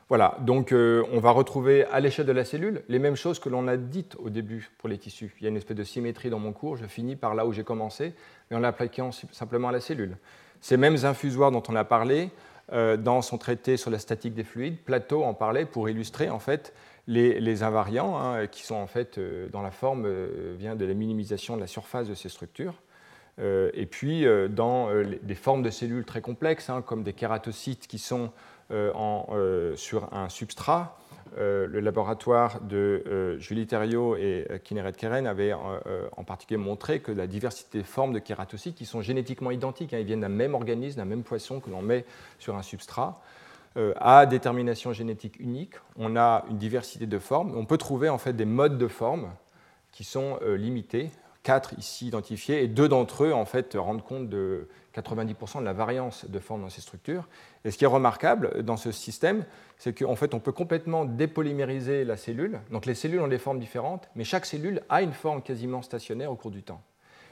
[0.09, 3.67] Voilà, donc on va retrouver à l'échelle de la cellule les mêmes choses que l'on
[3.67, 5.33] a dites au début pour les tissus.
[5.39, 7.53] Il y a une espèce de symétrie dans mon cours, je finis par là où
[7.53, 8.13] j'ai commencé,
[8.51, 10.17] mais en l'appliquant simplement à la cellule.
[10.61, 12.29] Ces mêmes infusoires dont on a parlé
[12.71, 16.73] dans son traité sur la statique des fluides, Plateau en parlait pour illustrer en fait
[17.07, 20.93] les, invariants, hein, qui sont en fait euh, dans la forme, euh, vient de la
[20.93, 22.75] minimisation de la surface de ces structures.
[23.39, 24.89] Euh, et puis dans
[25.23, 28.31] des formes de cellules très complexes, hein, comme des kératocytes qui sont
[29.75, 30.97] sur un substrat,
[31.37, 37.79] le laboratoire de Julie Thériault et Kineret Keren avait en particulier montré que la diversité
[37.79, 41.05] de formes de kératocytes qui sont génétiquement identiques, hein, ils viennent d'un même organisme, d'un
[41.05, 42.05] même poisson que l'on met
[42.39, 43.21] sur un substrat,
[43.75, 47.57] euh, à détermination génétique unique, on a une diversité de formes.
[47.57, 49.31] On peut trouver en fait des modes de formes
[49.91, 51.09] qui sont euh, limités,
[51.43, 55.73] quatre ici identifiés, et deux d'entre eux en fait rendent compte de 90% de la
[55.73, 57.27] variance de formes dans ces structures.
[57.65, 59.45] Et ce qui est remarquable dans ce système,
[59.77, 62.59] c'est qu'en fait on peut complètement dépolymériser la cellule.
[62.71, 66.31] Donc les cellules ont des formes différentes, mais chaque cellule a une forme quasiment stationnaire
[66.31, 66.81] au cours du temps.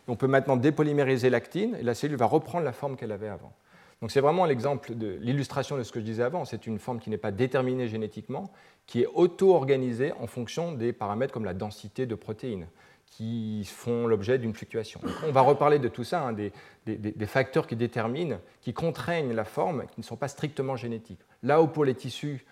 [0.07, 3.53] on peut maintenant dépolymériser l'actine et la cellule va reprendre la forme qu'elle avait avant.
[4.01, 6.43] Donc c'est vraiment l'exemple de l'illustration de ce que je disais avant.
[6.43, 8.51] C'est une forme qui n'est pas déterminée génétiquement,
[8.87, 12.65] qui est auto-organisée en fonction des paramètres comme la densité de protéines,
[13.11, 15.01] qui font l'objet d'une fluctuation.
[15.27, 19.85] on va reparler de tout ça, hein, des, facteurs qui déterminent, qui contraignent la forme,
[19.93, 21.19] qui ne sont pas strictement génétiques.
[21.43, 22.45] Là où pour les tissus,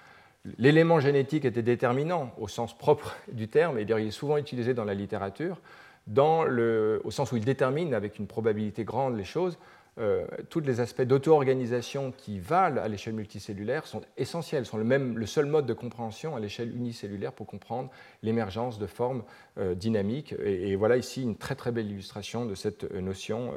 [0.57, 4.86] l'élément génétique était déterminant au sens propre du terme, et il est souvent utilisé dans
[4.86, 5.61] la littérature,
[6.07, 9.57] dans le, au sens où il détermine avec une probabilité grande les choses,
[9.99, 15.17] euh, tous les aspects d'auto-organisation qui valent à l'échelle multicellulaire sont essentiels, sont le, même,
[15.17, 17.89] le seul mode de compréhension à l'échelle unicellulaire pour comprendre
[18.23, 19.23] l'émergence de formes
[19.57, 20.34] euh, dynamiques.
[20.41, 23.51] Et, voilà ici une très très belle illustration de cette euh, notion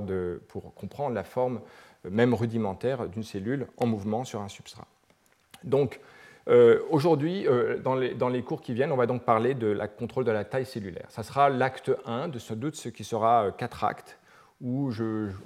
[0.00, 1.60] de, pour comprendre la forme
[2.08, 4.86] même rudimentaire d'une cellule en mouvement sur un substrat.
[5.62, 6.00] Donc,
[6.90, 7.46] Aujourd'hui,
[7.82, 10.66] dans, les cours qui viennent, on va donc parler de la contrôle de la taille
[10.66, 11.06] cellulaire.
[11.08, 14.18] Ça sera l'acte 1 de ce doute, ce qui sera quatre actes
[14.60, 14.90] où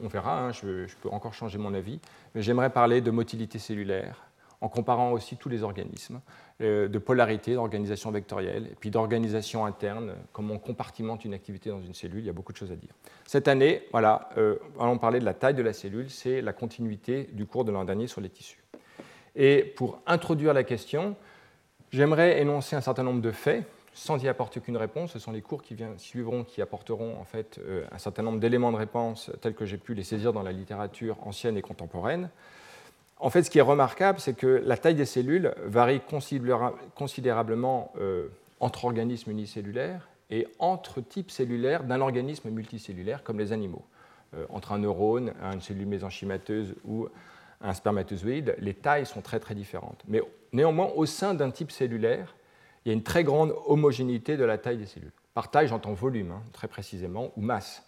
[0.02, 2.01] on verra, hein, je, peux encore changer mon avis,
[2.35, 4.24] mais j'aimerais parler de motilité cellulaire,
[4.60, 6.20] en comparant aussi tous les organismes,
[6.60, 11.80] euh, de polarité, d'organisation vectorielle, et puis d'organisation interne, comment on compartimente une activité dans
[11.80, 12.90] une cellule, il y a beaucoup de choses à dire.
[13.26, 17.28] Cette année, voilà, euh, allons parler de la taille de la cellule, c'est la continuité
[17.32, 18.62] du cours de l'an dernier sur les tissus.
[19.36, 21.14] Et pour introduire la question,
[21.90, 23.64] j'aimerais énoncer un certain nombre de faits,
[23.99, 25.12] sans y apporter aucune réponse.
[25.12, 28.70] Ce sont les cours qui suivront qui apporteront en fait euh, un certain nombre d'éléments
[28.70, 32.31] de réponse tels que j'ai pu les saisir dans la littérature ancienne et contemporaine.
[33.19, 36.01] En fait, ce qui est remarquable, c'est que la taille des cellules varie
[36.95, 38.29] considérablement euh,
[38.61, 43.85] entre organismes unicellulaires et entre types cellulaires d'un organisme multicellulaire, comme les animaux.
[44.35, 47.09] Euh, entre un neurone, une cellule mésenchymateuse ou
[47.61, 50.05] un spermatozoïde, les tailles sont très très différentes.
[50.07, 50.23] Mais
[50.53, 52.37] néanmoins, au sein d'un type cellulaire,
[52.89, 55.12] il y a une très grande homogénéité de la taille des cellules.
[55.35, 57.82] Par taille, j'entends volume, hein, très précisément, ou masse.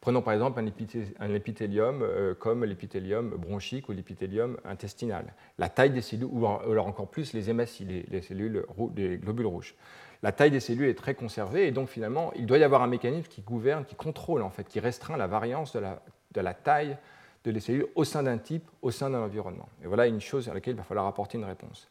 [0.00, 5.34] Prenons par exemple un, épithélium euh, comme l'épithélium bronchique ou l'épithélium intestinal.
[5.58, 9.74] La taille des cellules, ou alors encore plus les hématies, les, globules rouges.
[10.22, 12.86] La taille des cellules est très conservée et donc finalement, il doit y avoir un
[12.86, 16.00] mécanisme qui gouverne, qui contrôle en fait, qui restreint la variance de la,
[16.30, 16.96] de la taille
[17.42, 19.68] de les cellules au sein d'un type, au sein d'un environnement.
[19.82, 21.88] Et voilà une chose à laquelle il va falloir apporter une réponse.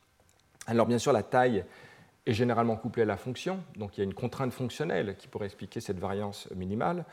[0.65, 1.65] Alors bien sûr, la taille
[2.28, 5.45] est généralement couplée à la fonction, donc il y a une contrainte fonctionnelle qui pourrait
[5.45, 7.06] expliquer cette variance minimale.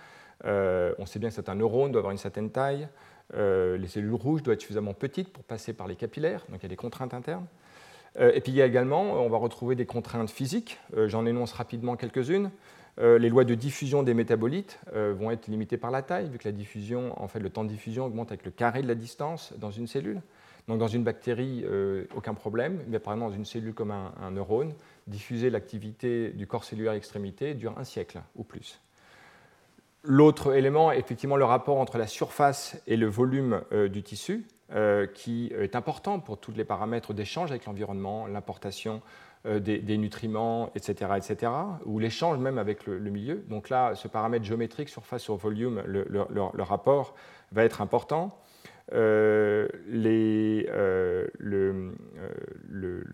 [0.45, 2.89] Euh, on sait bien que certains neurones doivent avoir une certaine taille.
[3.35, 6.65] Euh, les cellules rouges doivent être suffisamment petites pour passer par les capillaires, donc il
[6.65, 7.47] y a des contraintes internes.
[8.19, 10.81] Euh, et puis il y a également, on va retrouver des contraintes physiques.
[11.07, 12.51] J'en énonce rapidement quelques-unes.
[12.99, 16.53] les lois de diffusion des métabolites vont être limitées par la taille, vu que la
[16.53, 19.71] diffusion, en fait, le temps de diffusion augmente avec le carré de la distance dans
[19.71, 20.21] une cellule.
[20.67, 21.65] Donc dans une bactérie,
[22.17, 24.73] aucun problème, mais par exemple dans une cellule comme un neurone,
[25.07, 28.81] diffuser l'activité du corps cellulaire à l'extrémité dure un siècle ou plus.
[30.03, 34.47] L'autre élément est effectivement le rapport entre la surface et le volume euh, du tissu,
[34.75, 39.01] euh, qui est important pour tous les paramètres d'échange avec l'environnement, l'importation
[39.47, 41.53] euh, des, nutriments, etc., etc.,
[41.87, 43.45] ou l'échange même avec le, milieu.
[43.49, 47.15] Donc là, ce paramètre géométrique, surface sur volume, le rapport
[47.53, 48.39] va être important.
[48.93, 53.05] Euh, euh, euh,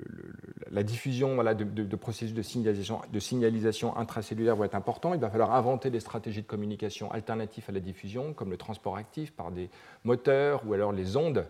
[0.70, 5.14] la diffusion de, processus de signalisation, de signalisation intracellulaire va être important.
[5.14, 8.96] Il va falloir inventer des stratégies de communication alternatives à la diffusion, comme le transport
[8.96, 9.68] actif par des
[10.04, 11.46] moteurs ou alors les ondes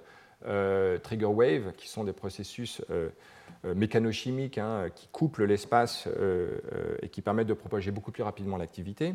[1.03, 2.81] trigger wave, qui sont des processus
[3.63, 6.09] mécanochimiques hein, qui couplent l'espace
[7.03, 9.15] et qui permettent de propager beaucoup plus rapidement l'activité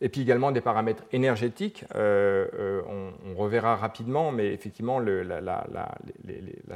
[0.00, 1.84] et puis également des paramètres énergétiques.
[1.94, 2.82] Euh, euh,
[3.26, 5.96] on, reverra rapidement, mais effectivement, la,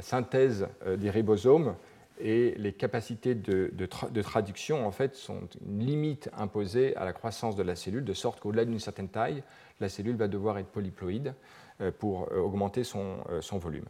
[0.01, 1.75] synthèse euh, des ribosomes
[2.21, 3.85] et les capacités de,
[4.21, 8.39] traduction en fait, sont une limite imposée à la croissance de la cellule, de sorte
[8.39, 9.43] qu'au-delà d'une certaine taille,
[9.79, 11.33] la cellule va devoir être polyploïde
[11.99, 13.85] pour augmenter son volume.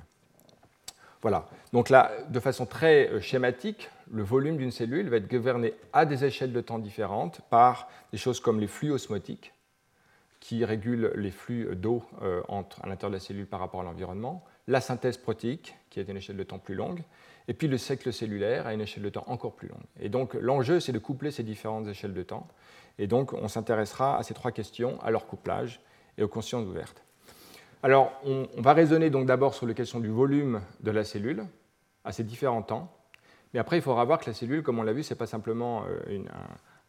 [1.22, 1.48] Voilà.
[1.74, 6.24] Donc là, de façon très schématique, le volume d'une cellule va être gouverné à des
[6.24, 9.54] échelles de temps différentes par des choses comme les flux osmotiques,
[10.40, 14.44] qui régulent les flux d'eau euh, à l'intérieur de la cellule par rapport à l'environnement,
[14.68, 17.02] la synthèse protéique, qui est une échelle de temps plus longue,
[17.48, 19.84] et puis le cycle cellulaire à une échelle de temps encore plus longue.
[20.00, 22.48] Et donc l'enjeu, c'est de coupler ces différentes échelles de temps.
[23.00, 25.82] Et donc on s'intéressera à ces trois questions, à leur couplage
[26.18, 27.04] et aux consciences ouvertes.
[27.82, 31.46] Alors, on, va raisonner donc d'abord sur la question du volume de la cellule
[32.06, 32.90] à ces différents temps.
[33.54, 35.28] Mais après, il faudra voir que la cellule, comme on l'a vu, ce n'est pas
[35.28, 36.20] simplement euh,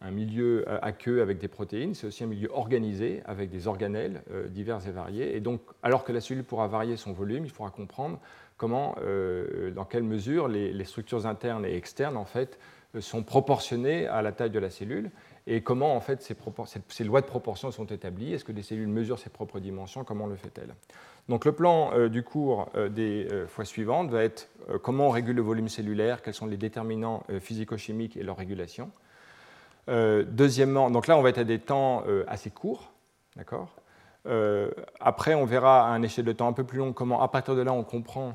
[0.01, 4.49] un, milieu aqueux avec des protéines, c'est aussi un milieu organisé avec des organelles euh,
[4.49, 5.37] divers et variés.
[5.37, 8.19] Et donc, alors que la cellule pourra varier son volume, il faudra comprendre
[8.57, 12.59] comment, euh, dans quelle mesure les, les, structures internes et externes en fait,
[13.01, 15.11] sont proportionnées à la taille de la cellule
[15.47, 16.23] et comment en fait
[16.89, 18.33] ces, lois de proportion sont établies?
[18.33, 20.05] Est-ce que des cellules mesurent ses propres dimensions?
[20.05, 20.75] Comment le fait-elle?
[21.29, 24.49] Donc le plan euh, du cours euh, des euh, fois suivantes va être
[24.83, 28.91] comment on régule le volume cellulaire, quels sont les déterminants physico-chimiques et leur régulation.
[29.87, 32.91] deuxièmement, donc là on va être à des temps assez courts,
[33.37, 33.77] d'accord?
[35.01, 37.55] Après, on verra à un échelle de temps un peu plus long comment, à partir
[37.55, 38.33] de là, on comprend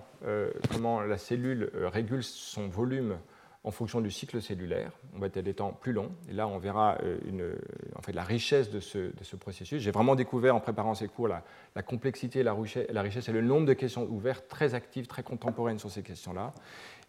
[0.71, 3.17] comment la cellule régule son volume
[3.63, 4.91] en fonction du cycle cellulaire.
[5.15, 6.11] On va être à des temps plus longs.
[6.29, 7.51] Et là, on verra euh, une,
[7.95, 9.81] en fait, la richesse de ce, processus.
[9.81, 11.43] J'ai vraiment découvert en préparant ces cours la,
[11.83, 15.79] complexité, la richesse, la richesse et le nombre de questions ouvertes très actives, très contemporaines
[15.79, 16.53] sur ces questions-là.